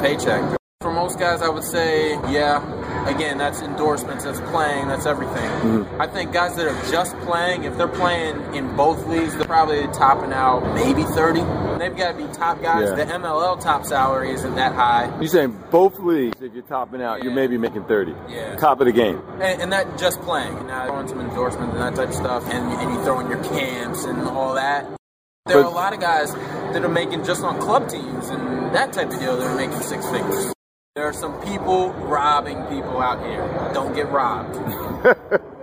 paycheck. 0.00 0.56
For 0.80 0.92
most 0.92 1.18
guys, 1.18 1.42
I 1.42 1.48
would 1.48 1.64
say, 1.64 2.12
yeah. 2.32 2.60
Again, 3.06 3.38
that's 3.38 3.62
endorsements, 3.62 4.24
that's 4.24 4.40
playing, 4.50 4.88
that's 4.88 5.06
everything. 5.06 5.50
Mm-hmm. 5.50 6.00
I 6.00 6.06
think 6.06 6.32
guys 6.32 6.56
that 6.56 6.66
are 6.66 6.90
just 6.90 7.16
playing, 7.20 7.64
if 7.64 7.76
they're 7.76 7.88
playing 7.88 8.54
in 8.54 8.76
both 8.76 9.06
leagues, 9.06 9.34
they're 9.36 9.46
probably 9.46 9.82
topping 9.88 10.32
out 10.32 10.74
maybe 10.74 11.02
30. 11.04 11.40
They've 11.78 11.96
got 11.96 12.12
to 12.12 12.26
be 12.26 12.32
top 12.32 12.60
guys. 12.60 12.90
Yeah. 12.90 13.04
The 13.04 13.12
MLL 13.12 13.60
top 13.60 13.86
salary 13.86 14.32
isn't 14.32 14.54
that 14.56 14.74
high. 14.74 15.06
You're 15.18 15.28
saying 15.28 15.58
both 15.70 15.98
leagues, 15.98 16.40
if 16.42 16.52
you're 16.52 16.62
topping 16.62 17.00
out, 17.02 17.22
you're 17.22 17.32
Yeah. 17.32 17.36
maybe 17.36 17.56
making 17.56 17.84
30. 17.84 18.14
Yeah. 18.28 18.56
Top 18.56 18.80
of 18.80 18.86
the 18.86 18.92
game. 18.92 19.22
And, 19.40 19.62
and 19.62 19.72
that 19.72 19.98
just 19.98 20.20
playing, 20.20 20.66
now 20.66 20.86
throwing 20.86 21.08
some 21.08 21.20
endorsements 21.20 21.74
and 21.74 21.82
that 21.82 21.94
type 21.94 22.08
of 22.10 22.14
stuff, 22.14 22.44
and, 22.50 22.70
and 22.80 22.94
you 22.94 23.02
throw 23.02 23.20
in 23.20 23.28
your 23.30 23.42
camps 23.44 24.04
and 24.04 24.22
all 24.28 24.54
that. 24.54 24.86
There 25.46 25.58
are 25.58 25.64
a 25.64 25.70
lot 25.70 25.94
of 25.94 26.00
guys 26.00 26.32
that 26.34 26.84
are 26.84 26.88
making 26.88 27.24
just 27.24 27.42
on 27.42 27.58
club 27.60 27.88
teams 27.88 28.28
and 28.28 28.74
that 28.74 28.92
type 28.92 29.10
of 29.10 29.18
deal 29.18 29.36
that 29.38 29.46
are 29.46 29.56
making 29.56 29.80
six 29.80 30.08
figures. 30.10 30.52
There 30.96 31.06
are 31.06 31.12
some 31.12 31.40
people 31.42 31.92
robbing 31.92 32.64
people 32.64 33.00
out 33.00 33.24
here. 33.24 33.46
Don't 33.72 33.94
get 33.94 34.10
robbed. 34.10 34.56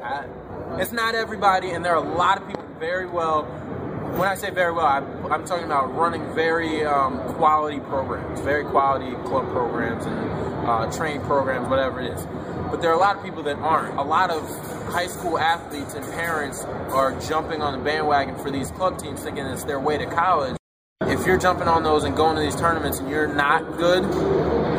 I- 0.02 0.26
it's 0.80 0.94
not 0.94 1.16
everybody, 1.16 1.72
and 1.72 1.84
there 1.84 1.92
are 1.98 2.02
a 2.02 2.16
lot 2.16 2.42
of 2.42 2.48
people 2.48 2.64
very 2.80 3.06
well. 3.06 3.44
When 3.44 4.30
I 4.30 4.36
say 4.36 4.52
very 4.52 4.72
well, 4.72 4.86
I'm, 4.86 5.30
I'm 5.30 5.46
talking 5.46 5.66
about 5.66 5.94
running 5.94 6.34
very 6.34 6.86
um, 6.86 7.20
quality 7.34 7.82
programs, 7.82 8.40
very 8.40 8.64
quality 8.64 9.12
club 9.28 9.52
programs 9.52 10.06
and 10.06 10.18
uh, 10.66 10.90
training 10.96 11.24
programs, 11.24 11.68
whatever 11.68 12.00
it 12.00 12.14
is. 12.14 12.26
But 12.72 12.82
there 12.82 12.90
are 12.92 12.96
a 12.96 13.00
lot 13.00 13.18
of 13.18 13.24
people 13.24 13.44
that 13.44 13.58
aren't. 13.58 14.00
A 14.00 14.04
lot 14.04 14.30
of 14.30 14.48
high 14.94 15.08
school 15.08 15.38
athletes 15.38 15.94
and 15.94 16.06
parents 16.14 16.64
are 16.64 17.20
jumping 17.20 17.62
on 17.62 17.78
the 17.78 17.84
bandwagon 17.84 18.38
for 18.38 18.50
these 18.50 18.72
club 18.72 18.98
teams, 18.98 19.24
thinking 19.24 19.44
it's 19.46 19.66
their 19.66 19.82
way 19.82 19.98
to 19.98 20.06
college. 20.06 20.56
If 21.02 21.26
you're 21.26 21.38
jumping 21.38 21.68
on 21.68 21.84
those 21.84 22.06
and 22.06 22.16
going 22.16 22.38
to 22.38 22.42
these 22.42 22.56
tournaments 22.56 23.00
and 23.00 23.10
you're 23.10 23.28
not 23.28 23.78
good, 23.78 24.04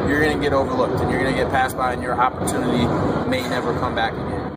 you're 0.09 0.21
going 0.21 0.37
to 0.37 0.43
get 0.43 0.55
overlooked 0.55 1.01
and 1.01 1.11
you're 1.11 1.21
going 1.21 1.35
to 1.35 1.39
get 1.39 1.51
passed 1.51 1.77
by, 1.77 1.93
and 1.93 2.03
your 2.03 2.19
opportunity 2.19 2.85
may 3.29 3.43
never 3.43 3.79
come 3.79 3.95
back 3.95 4.15
again. 4.15 4.55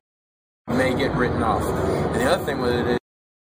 You 0.70 0.76
may 0.76 0.96
get 0.96 1.14
written 1.16 1.44
off. 1.44 1.62
And 1.62 2.16
the 2.16 2.32
other 2.32 2.46
thing 2.46 2.62
with 2.62 2.74
it 2.74 2.88
is, 2.88 2.98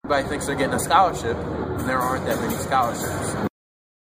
everybody 0.06 0.30
thinks 0.30 0.46
they're 0.46 0.56
getting 0.56 0.76
a 0.76 0.80
scholarship, 0.80 1.36
and 1.36 1.90
there 1.90 1.98
aren't 1.98 2.26
that 2.28 2.40
many 2.40 2.54
scholarships. 2.56 3.36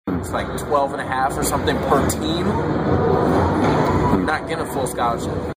It's 0.08 0.30
like 0.30 0.46
12 0.58 0.92
and 0.92 1.00
a 1.00 1.06
half 1.06 1.36
or 1.36 1.42
something 1.42 1.76
per 1.76 2.10
team. 2.10 2.46
You're 2.46 4.26
not 4.26 4.46
getting 4.46 4.66
a 4.66 4.72
full 4.72 4.86
scholarship. 4.86 5.54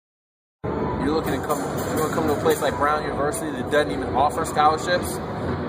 You're 0.64 1.10
looking 1.10 1.32
to 1.32 1.44
come, 1.44 1.58
you're 1.58 1.96
going 1.96 2.08
to 2.08 2.14
come 2.14 2.26
to 2.28 2.34
a 2.34 2.40
place 2.40 2.62
like 2.62 2.76
Brown 2.76 3.02
University 3.02 3.50
that 3.50 3.70
doesn't 3.72 3.90
even 3.90 4.14
offer 4.14 4.44
scholarships. 4.44 5.18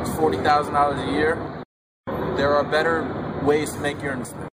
It's 0.02 0.15
forty 0.15 0.38
thousand 0.38 0.74
dollars 0.74 1.00
a 1.00 1.12
year. 1.12 1.63
There 2.36 2.54
are 2.54 2.63
better 2.63 3.41
ways 3.43 3.71
to 3.74 3.80
make 3.80 4.02
your 4.02 4.13
investment. 4.13 4.51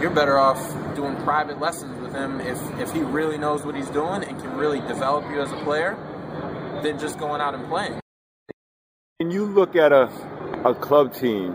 You're 0.00 0.10
better 0.10 0.38
off 0.38 0.58
doing 0.94 1.14
private 1.24 1.60
lessons 1.60 2.00
with 2.00 2.14
him 2.14 2.40
if, 2.40 2.58
if 2.80 2.92
he 2.92 3.00
really 3.00 3.36
knows 3.36 3.64
what 3.64 3.74
he's 3.74 3.90
doing 3.90 4.24
and 4.24 4.40
can 4.40 4.56
really 4.56 4.80
develop 4.80 5.30
you 5.30 5.42
as 5.42 5.52
a 5.52 5.56
player 5.56 5.94
than 6.82 6.98
just 6.98 7.18
going 7.18 7.42
out 7.42 7.54
and 7.54 7.66
playing. 7.68 8.00
Can 9.20 9.30
you 9.30 9.44
look 9.44 9.76
at 9.76 9.92
a, 9.92 10.08
a 10.64 10.74
club 10.74 11.14
team 11.14 11.52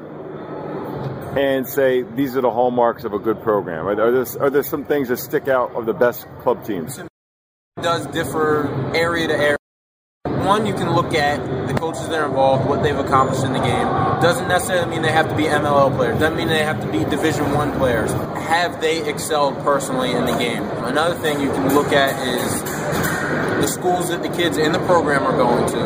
and 1.35 1.67
say 1.67 2.03
these 2.03 2.37
are 2.37 2.41
the 2.41 2.51
hallmarks 2.51 3.03
of 3.03 3.13
a 3.13 3.19
good 3.19 3.41
program? 3.41 3.87
Are, 3.87 3.99
are, 3.99 4.11
there, 4.11 4.43
are 4.43 4.49
there 4.51 4.63
some 4.63 4.85
things 4.85 5.07
that 5.07 5.17
stick 5.17 5.47
out 5.47 5.75
of 5.75 5.87
the 5.87 5.93
best 5.93 6.27
club 6.41 6.63
teams? 6.63 6.99
It 6.99 7.07
does 7.81 8.05
differ 8.07 8.67
area 8.95 9.27
to 9.27 9.33
area. 9.33 9.57
One, 10.45 10.67
you 10.67 10.75
can 10.75 10.93
look 10.93 11.15
at 11.15 11.37
the 11.67 11.73
coaches 11.73 12.07
that 12.09 12.19
are 12.19 12.25
involved, 12.25 12.69
what 12.69 12.83
they've 12.83 12.97
accomplished 12.97 13.43
in 13.43 13.53
the 13.53 13.59
game. 13.59 13.87
Doesn't 14.21 14.47
necessarily 14.47 14.91
mean 14.91 15.01
they 15.01 15.11
have 15.11 15.27
to 15.27 15.35
be 15.35 15.45
MLL 15.45 15.95
players. 15.95 16.19
Doesn't 16.19 16.37
mean 16.37 16.49
they 16.49 16.63
have 16.63 16.79
to 16.81 16.91
be 16.91 16.99
Division 17.03 17.51
One 17.51 17.71
players. 17.79 18.11
Have 18.11 18.79
they 18.79 19.09
excelled 19.09 19.57
personally 19.63 20.11
in 20.11 20.27
the 20.27 20.37
game? 20.37 20.61
Another 20.85 21.15
thing 21.15 21.41
you 21.41 21.51
can 21.51 21.73
look 21.73 21.91
at 21.91 22.15
is 22.27 22.61
the 22.61 23.67
schools 23.67 24.09
that 24.09 24.21
the 24.21 24.29
kids 24.29 24.57
in 24.57 24.71
the 24.71 24.79
program 24.85 25.23
are 25.23 25.35
going 25.35 25.67
to, 25.67 25.79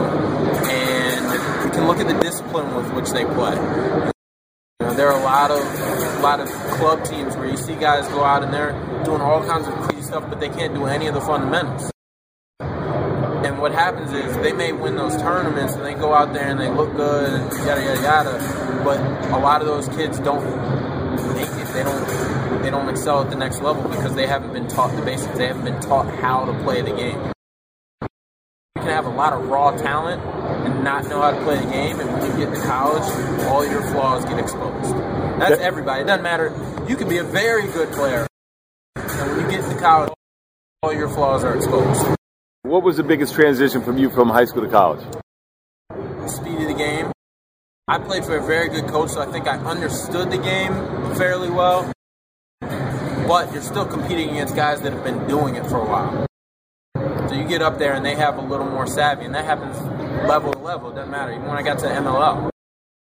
and 0.70 1.64
you 1.64 1.72
can 1.72 1.88
look 1.88 2.00
at 2.00 2.08
the 2.08 2.22
discipline 2.22 2.76
with 2.76 2.92
which 2.94 3.12
they 3.12 3.24
play. 3.24 3.56
You 3.56 4.88
know, 4.88 4.94
there 4.94 5.08
are 5.08 5.18
a 5.18 5.24
lot 5.24 5.52
of 5.52 5.62
a 5.62 6.22
lot 6.22 6.42
of 6.42 6.50
club 6.78 7.06
teams 7.06 7.38
where 7.38 7.50
you 7.50 7.56
see 7.56 7.76
guys 7.76 8.10
go 8.10 8.26
out 8.26 8.44
and 8.44 8.54
they're 8.54 8.74
doing 9.06 9.22
all 9.22 9.42
kinds 9.46 9.68
of 9.68 9.74
crazy 9.76 10.04
stuff, 10.04 10.26
but 10.30 10.42
they 10.42 10.50
can't 10.50 10.74
do 10.74 10.86
any 10.86 11.08
of 11.08 11.14
the 11.14 11.22
fundamentals. 11.22 11.92
And 13.46 13.58
what 13.60 13.72
happens 13.72 14.12
is 14.12 14.36
they 14.38 14.52
may 14.54 14.72
win 14.74 14.96
those 14.96 15.16
tournaments 15.18 15.74
and 15.74 15.86
they 15.86 15.94
go 15.94 16.14
out 16.14 16.34
there 16.34 16.48
and 16.50 16.60
they 16.60 16.70
look 16.70 16.94
good 16.96 17.34
and 17.34 17.52
yada 17.66 17.82
yada 17.84 18.02
yada. 18.02 18.82
But 18.84 19.00
a 19.32 19.40
lot 19.40 19.62
of 19.62 19.68
those 19.68 19.88
kids 19.90 20.20
don't 20.20 20.44
make 21.34 21.48
it. 21.48 21.74
They 21.74 21.84
don't 21.84 22.62
they 22.62 22.70
don't 22.70 22.90
excel 22.90 23.22
at 23.22 23.30
the 23.30 23.38
next 23.38 23.62
level 23.62 23.88
because 23.90 24.14
they 24.16 24.28
haven't 24.28 24.52
been 24.52 24.68
taught 24.68 24.94
the 24.96 25.02
basics. 25.02 25.38
They 25.38 25.48
haven't 25.48 25.64
been 25.64 25.80
taught 25.80 26.14
how 26.16 26.46
to 26.46 26.54
play 26.64 26.82
the 26.82 26.92
game. 26.92 27.32
You 28.76 28.82
can 28.84 28.88
have 28.90 29.06
a 29.06 29.10
lot 29.10 29.32
of 29.34 29.48
raw 29.48 29.72
talent 29.72 30.22
and 30.66 30.84
not 30.84 31.08
know 31.08 31.22
how 31.22 31.32
to 31.32 31.42
play 31.44 31.58
the 31.58 31.72
game, 31.72 32.00
and 32.00 32.12
when 32.12 32.26
you 32.26 32.46
get 32.46 32.54
to 32.54 32.62
college, 32.62 33.04
all 33.48 33.66
your 33.66 33.82
flaws 33.84 34.26
get 34.26 34.38
exposed. 34.40 34.94
That's 35.40 35.58
That- 35.58 35.60
everybody. 35.62 36.02
It 36.02 36.08
doesn't 36.08 36.24
matter. 36.24 36.52
You 36.88 36.96
can 36.98 37.08
be 37.08 37.18
a 37.18 37.24
very 37.24 37.68
good 37.68 37.92
player, 37.92 38.28
and 38.96 39.32
when 39.32 39.40
you 39.40 39.48
get 39.58 39.70
to 39.70 39.76
college, 39.80 40.12
all 40.84 40.94
your 40.94 41.10
flaws 41.10 41.44
are 41.44 41.56
exposed. 41.56 42.19
What 42.64 42.84
was 42.84 42.98
the 42.98 43.04
biggest 43.04 43.36
transition 43.36 43.82
from 43.82 43.98
you 43.98 44.10
from 44.10 44.28
high 44.30 44.44
school 44.44 44.64
to 44.64 44.70
college? 44.70 45.00
speed 46.28 46.62
of 46.62 46.68
the 46.68 46.74
game. 46.74 47.10
I 47.88 47.98
played 48.00 48.26
for 48.26 48.36
a 48.36 48.46
very 48.46 48.68
good 48.68 48.86
coach, 48.88 49.12
so 49.12 49.22
I 49.22 49.26
think 49.28 49.48
I 49.48 49.58
understood 49.58 50.30
the 50.30 50.38
game 50.38 50.74
fairly 51.16 51.50
well. 51.50 51.92
But 52.60 53.54
you're 53.54 53.64
still 53.64 53.86
competing 53.86 54.32
against 54.32 54.58
guys 54.58 54.82
that 54.82 54.92
have 54.92 55.06
been 55.06 55.26
doing 55.28 55.56
it 55.56 55.66
for 55.68 55.78
a 55.78 55.86
while. 55.86 56.28
So 57.30 57.34
you 57.34 57.48
get 57.48 57.62
up 57.62 57.80
there 57.80 57.94
and 57.94 58.06
they 58.06 58.16
have 58.16 58.38
a 58.38 58.42
little 58.42 58.70
more 58.70 58.86
savvy, 58.86 59.24
and 59.24 59.34
that 59.36 59.46
happens 59.46 59.80
level 60.28 60.52
to 60.52 60.60
level. 60.60 60.92
It 60.92 60.96
doesn't 60.96 61.10
matter. 61.10 61.32
Even 61.32 61.46
when 61.48 61.58
I 61.58 61.62
got 61.62 61.80
to 61.80 61.88
MLL, 61.88 62.50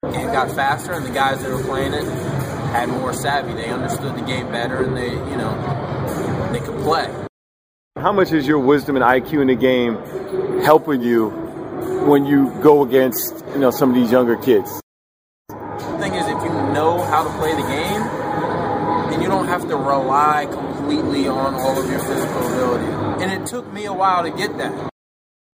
the 0.03 0.11
game 0.11 0.27
got 0.27 0.51
faster, 0.51 0.93
and 0.93 1.05
the 1.05 1.11
guys 1.11 1.43
that 1.43 1.51
were 1.51 1.63
playing 1.63 1.93
it 1.93 2.05
had 2.71 2.87
more 2.87 3.13
savvy. 3.13 3.53
They 3.53 3.69
understood 3.69 4.15
the 4.15 4.25
game 4.25 4.49
better, 4.51 4.83
and 4.83 4.95
they, 4.95 5.11
you 5.11 5.37
know, 5.37 6.49
they 6.53 6.61
could 6.61 6.79
play. 6.79 7.22
How 8.03 8.11
much 8.11 8.33
is 8.33 8.45
your 8.45 8.59
wisdom 8.59 8.97
and 8.97 9.05
IQ 9.05 9.41
in 9.41 9.47
the 9.47 9.55
game 9.55 9.95
helping 10.61 11.01
you 11.01 11.29
when 12.05 12.25
you 12.25 12.53
go 12.61 12.83
against 12.83 13.45
you 13.53 13.59
know 13.59 13.71
some 13.71 13.89
of 13.89 13.95
these 13.95 14.11
younger 14.11 14.35
kids? 14.35 14.81
The 15.47 15.97
thing 15.99 16.13
is, 16.15 16.27
if 16.27 16.43
you 16.43 16.49
know 16.73 17.01
how 17.03 17.23
to 17.23 17.29
play 17.39 17.51
the 17.51 17.61
game, 17.61 18.01
then 19.09 19.21
you 19.21 19.29
don't 19.29 19.47
have 19.47 19.67
to 19.69 19.77
rely 19.77 20.47
completely 20.51 21.29
on 21.29 21.53
all 21.53 21.81
of 21.81 21.89
your 21.89 21.99
physical 21.99 22.47
ability. 22.47 23.23
And 23.23 23.31
it 23.31 23.47
took 23.47 23.71
me 23.71 23.85
a 23.85 23.93
while 23.93 24.23
to 24.23 24.31
get 24.31 24.57
that. 24.57 24.89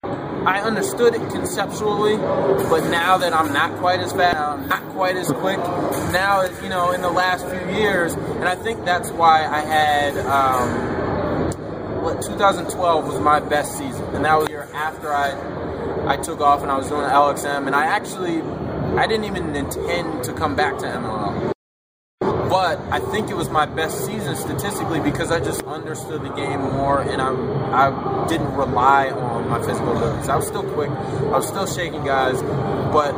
I 0.04 0.62
understood 0.62 1.14
it 1.14 1.30
conceptually, 1.30 2.16
but 2.16 2.88
now 2.88 3.18
that 3.18 3.34
I'm 3.34 3.52
not 3.52 3.78
quite 3.78 4.00
as 4.00 4.12
fast, 4.12 4.38
I'm 4.38 4.68
not 4.68 4.82
quite 4.94 5.16
as 5.16 5.30
quick. 5.32 5.58
Now, 5.58 6.44
you 6.62 6.70
know, 6.70 6.92
in 6.92 7.02
the 7.02 7.10
last 7.10 7.46
few 7.46 7.76
years, 7.76 8.14
and 8.14 8.48
I 8.48 8.54
think 8.54 8.86
that's 8.86 9.10
why 9.10 9.44
I 9.44 9.60
had 9.60 10.16
um, 10.20 10.97
what 12.08 12.22
2012 12.22 13.06
was 13.06 13.20
my 13.20 13.38
best 13.38 13.76
season, 13.76 14.04
and 14.14 14.24
that 14.24 14.38
was 14.38 14.46
the 14.46 14.52
year 14.52 14.68
after 14.72 15.12
I 15.12 15.28
I 16.06 16.16
took 16.16 16.40
off 16.40 16.62
and 16.62 16.70
I 16.70 16.78
was 16.78 16.88
doing 16.88 17.02
LXM, 17.02 17.66
and 17.66 17.76
I 17.76 17.84
actually 17.84 18.40
I 18.96 19.06
didn't 19.06 19.26
even 19.26 19.54
intend 19.54 20.24
to 20.24 20.32
come 20.32 20.56
back 20.56 20.78
to 20.78 20.86
MLL 20.86 21.52
but 22.48 22.80
I 22.90 22.98
think 22.98 23.28
it 23.28 23.36
was 23.36 23.50
my 23.50 23.66
best 23.66 24.06
season 24.06 24.34
statistically 24.34 25.00
because 25.00 25.30
I 25.30 25.38
just 25.38 25.62
understood 25.64 26.22
the 26.22 26.30
game 26.30 26.60
more 26.60 27.02
and 27.02 27.20
I, 27.20 27.28
I 27.30 28.26
didn't 28.26 28.54
rely 28.54 29.10
on 29.10 29.50
my 29.50 29.58
physical 29.58 29.94
abilities. 29.94 30.30
I 30.30 30.36
was 30.36 30.46
still 30.46 30.64
quick, 30.72 30.88
I 30.90 31.36
was 31.36 31.46
still 31.46 31.66
shaking 31.66 32.04
guys, 32.04 32.40
but 32.90 33.12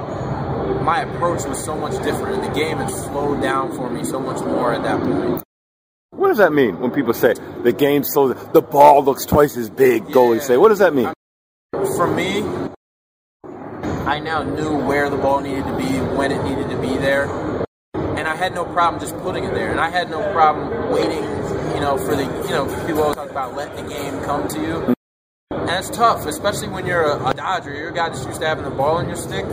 my 0.82 1.02
approach 1.02 1.44
was 1.44 1.64
so 1.64 1.76
much 1.76 1.92
different 2.02 2.42
and 2.42 2.52
the 2.52 2.58
game 2.58 2.78
had 2.78 2.90
slowed 2.90 3.40
down 3.40 3.72
for 3.76 3.88
me 3.88 4.02
so 4.02 4.18
much 4.18 4.40
more 4.44 4.74
at 4.74 4.82
that 4.82 5.00
point. 5.00 5.39
What 6.20 6.28
does 6.28 6.36
that 6.36 6.52
mean 6.52 6.78
when 6.80 6.90
people 6.90 7.14
say 7.14 7.32
the 7.62 7.72
game 7.72 8.04
slowed? 8.04 8.52
The 8.52 8.60
ball 8.60 9.02
looks 9.02 9.24
twice 9.24 9.56
as 9.56 9.70
big. 9.70 10.04
Yeah. 10.04 10.14
Goalies 10.16 10.42
say. 10.42 10.58
What 10.58 10.68
does 10.68 10.80
that 10.80 10.94
mean? 10.94 11.10
For 11.72 12.06
me, 12.06 12.42
I 14.04 14.20
now 14.20 14.42
knew 14.42 14.84
where 14.84 15.08
the 15.08 15.16
ball 15.16 15.40
needed 15.40 15.64
to 15.64 15.74
be, 15.78 15.88
when 16.18 16.30
it 16.30 16.44
needed 16.44 16.68
to 16.68 16.78
be 16.78 16.94
there, 16.98 17.24
and 17.94 18.28
I 18.28 18.36
had 18.36 18.52
no 18.54 18.66
problem 18.66 19.00
just 19.00 19.16
putting 19.20 19.44
it 19.44 19.54
there. 19.54 19.70
And 19.70 19.80
I 19.80 19.88
had 19.88 20.10
no 20.10 20.20
problem 20.34 20.92
waiting, 20.92 21.24
you 21.74 21.80
know, 21.80 21.96
for 21.96 22.14
the, 22.14 22.24
you 22.44 22.50
know, 22.50 22.66
people 22.86 23.00
always 23.00 23.16
talk 23.16 23.30
about 23.30 23.56
letting 23.56 23.86
the 23.86 23.90
game 23.90 24.22
come 24.22 24.46
to 24.48 24.60
you. 24.60 24.94
And 25.52 25.70
it's 25.70 25.88
tough, 25.88 26.26
especially 26.26 26.68
when 26.68 26.84
you're 26.84 27.12
a, 27.12 27.28
a 27.28 27.32
Dodger. 27.32 27.74
You're 27.74 27.88
a 27.88 27.94
guy 27.94 28.10
that's 28.10 28.26
used 28.26 28.42
to 28.42 28.46
having 28.46 28.64
the 28.64 28.70
ball 28.70 28.98
in 28.98 29.06
your 29.06 29.16
stick. 29.16 29.46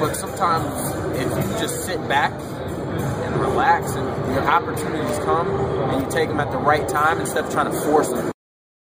But 0.00 0.14
sometimes 0.14 1.16
if 1.16 1.30
you 1.30 1.58
just 1.60 1.84
sit 1.86 2.00
back 2.08 2.32
and 3.36 3.44
relax 3.44 3.94
and 3.94 4.34
your 4.34 4.44
opportunities 4.44 5.18
come 5.20 5.48
and 5.90 6.02
you 6.02 6.10
take 6.10 6.28
them 6.28 6.40
at 6.40 6.50
the 6.50 6.58
right 6.58 6.88
time 6.88 7.20
instead 7.20 7.44
of 7.44 7.50
trying 7.50 7.70
to 7.70 7.78
force 7.80 8.08
them. 8.08 8.32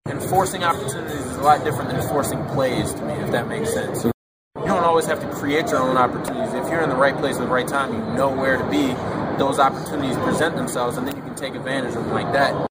And 0.05 0.21
forcing 0.21 0.63
opportunities 0.63 1.19
is 1.19 1.35
a 1.37 1.41
lot 1.41 1.63
different 1.63 1.91
than 1.91 2.01
forcing 2.07 2.43
plays 2.45 2.93
to 2.93 3.01
me, 3.03 3.13
if 3.13 3.31
that 3.31 3.47
makes 3.47 3.73
sense 3.73 4.03
You 4.03 4.11
don't 4.55 4.83
always 4.83 5.05
have 5.05 5.21
to 5.21 5.27
create 5.29 5.67
your 5.67 5.79
own 5.79 5.97
opportunities. 5.97 6.53
If 6.53 6.69
you're 6.69 6.81
in 6.81 6.89
the 6.89 6.95
right 6.95 7.15
place 7.15 7.35
at 7.35 7.41
the 7.41 7.47
right 7.47 7.67
time, 7.67 7.93
you 7.93 7.99
know 8.15 8.29
where 8.35 8.57
to 8.57 8.69
be. 8.69 8.93
Those 9.37 9.59
opportunities 9.59 10.17
present 10.17 10.55
themselves, 10.55 10.97
and 10.97 11.07
then 11.07 11.15
you 11.15 11.21
can 11.21 11.35
take 11.35 11.55
advantage 11.55 11.95
of 11.95 12.05
them 12.05 12.13
like 12.13 12.31
that. 12.33 12.67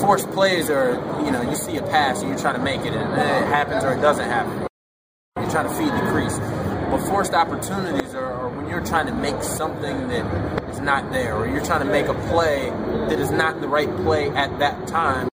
Forced 0.00 0.30
plays 0.30 0.68
are, 0.68 0.92
you 1.24 1.30
know, 1.30 1.42
you 1.42 1.54
see 1.54 1.76
a 1.76 1.82
pass 1.82 2.20
and 2.20 2.28
you're 2.30 2.38
trying 2.38 2.56
to 2.56 2.62
make 2.62 2.80
it, 2.80 2.92
and 2.92 3.12
it 3.12 3.46
happens 3.46 3.84
or 3.84 3.92
it 3.92 4.00
doesn't 4.00 4.28
happen. 4.28 4.66
You're 5.36 5.50
trying 5.50 5.68
to 5.68 5.74
feed 5.74 5.92
the 5.92 6.10
crease. 6.10 6.38
But 6.38 6.98
forced 7.08 7.32
opportunities 7.32 8.11
you're 8.72 8.84
trying 8.86 9.06
to 9.06 9.14
make 9.14 9.42
something 9.42 10.08
that 10.08 10.70
is 10.70 10.80
not 10.80 11.12
there, 11.12 11.36
or 11.36 11.46
you're 11.46 11.62
trying 11.62 11.86
to 11.86 11.92
make 11.92 12.06
a 12.06 12.14
play 12.30 12.70
that 13.10 13.18
is 13.18 13.30
not 13.30 13.60
the 13.60 13.68
right 13.68 13.94
play 13.96 14.30
at 14.30 14.58
that 14.60 14.88
time. 14.88 15.28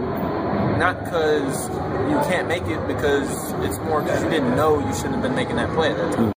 Not 0.00 1.04
because 1.04 1.68
you 2.10 2.18
can't 2.28 2.48
make 2.48 2.64
it 2.64 2.84
because 2.88 3.30
it's 3.64 3.78
more 3.78 4.02
because 4.02 4.24
you 4.24 4.28
didn't 4.28 4.56
know 4.56 4.84
you 4.84 4.92
shouldn't 4.92 5.14
have 5.14 5.22
been 5.22 5.36
making 5.36 5.54
that 5.54 5.72
play 5.72 5.92
at 5.92 5.96
that 5.98 6.14
time. 6.16 6.32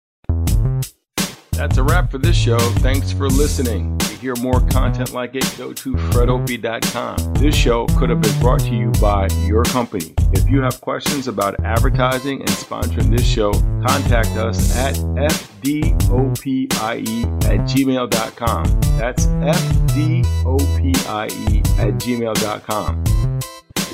That's 1.57 1.77
a 1.77 1.83
wrap 1.83 2.11
for 2.11 2.19
this 2.19 2.37
show. 2.37 2.59
Thanks 2.85 3.11
for 3.11 3.27
listening. 3.27 3.97
To 3.97 4.13
hear 4.17 4.35
more 4.35 4.61
content 4.69 5.11
like 5.13 5.33
it, 5.33 5.51
go 5.57 5.73
to 5.73 5.93
fredopie.com. 5.93 7.33
This 7.33 7.55
show 7.55 7.87
could 7.97 8.11
have 8.11 8.21
been 8.21 8.39
brought 8.39 8.59
to 8.59 8.75
you 8.75 8.91
by 9.01 9.27
your 9.47 9.63
company. 9.63 10.13
If 10.33 10.47
you 10.47 10.61
have 10.61 10.79
questions 10.81 11.27
about 11.27 11.59
advertising 11.65 12.41
and 12.41 12.49
sponsoring 12.49 13.09
this 13.09 13.25
show, 13.25 13.53
contact 13.53 14.29
us 14.37 14.77
at 14.77 14.93
fdopie 14.97 16.71
at 16.75 17.59
gmail.com. 17.61 18.81
That's 18.99 19.25
fdopie 19.25 20.95
at 21.79 21.93
gmail.com. 21.95 23.03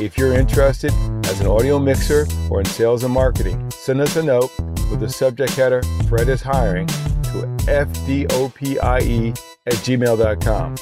If 0.02 0.18
you're 0.18 0.34
interested 0.34 0.92
as 1.28 1.40
an 1.40 1.48
audio 1.48 1.80
mixer 1.80 2.28
or 2.50 2.60
in 2.60 2.66
sales 2.66 3.06
and 3.06 3.14
marketing, 3.14 3.72
send 3.72 4.02
us 4.02 4.18
a 4.18 4.24
note 4.24 4.52
with 4.92 5.00
the 5.00 5.10
subject 5.10 5.54
header 5.54 5.82
Fred 6.10 6.28
is 6.28 6.42
hiring 6.42 6.90
fdopie 7.66 9.38
at 9.66 9.74
gmail.com. 9.74 10.76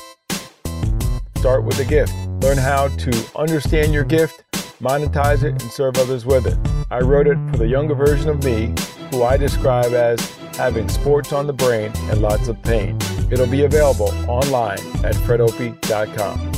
Start 1.37 1.63
with 1.63 1.79
a 1.79 1.85
gift. 1.85 2.13
Learn 2.43 2.57
how 2.57 2.87
to 2.87 3.25
understand 3.35 3.93
your 3.93 4.03
gift, 4.03 4.43
monetize 4.79 5.43
it, 5.43 5.61
and 5.61 5.71
serve 5.71 5.97
others 5.97 6.25
with 6.25 6.45
it. 6.45 6.57
I 6.91 6.99
wrote 6.99 7.27
it 7.27 7.37
for 7.49 7.57
the 7.57 7.67
younger 7.67 7.95
version 7.95 8.29
of 8.29 8.43
me, 8.43 8.73
who 9.11 9.23
I 9.23 9.37
describe 9.37 9.93
as 9.93 10.19
having 10.55 10.87
sports 10.89 11.33
on 11.33 11.47
the 11.47 11.53
brain 11.53 11.91
and 12.11 12.21
lots 12.21 12.47
of 12.47 12.61
pain. 12.61 12.97
It'll 13.31 13.47
be 13.47 13.63
available 13.63 14.09
online 14.29 14.79
at 15.03 15.15
fredopie.com. 15.15 16.50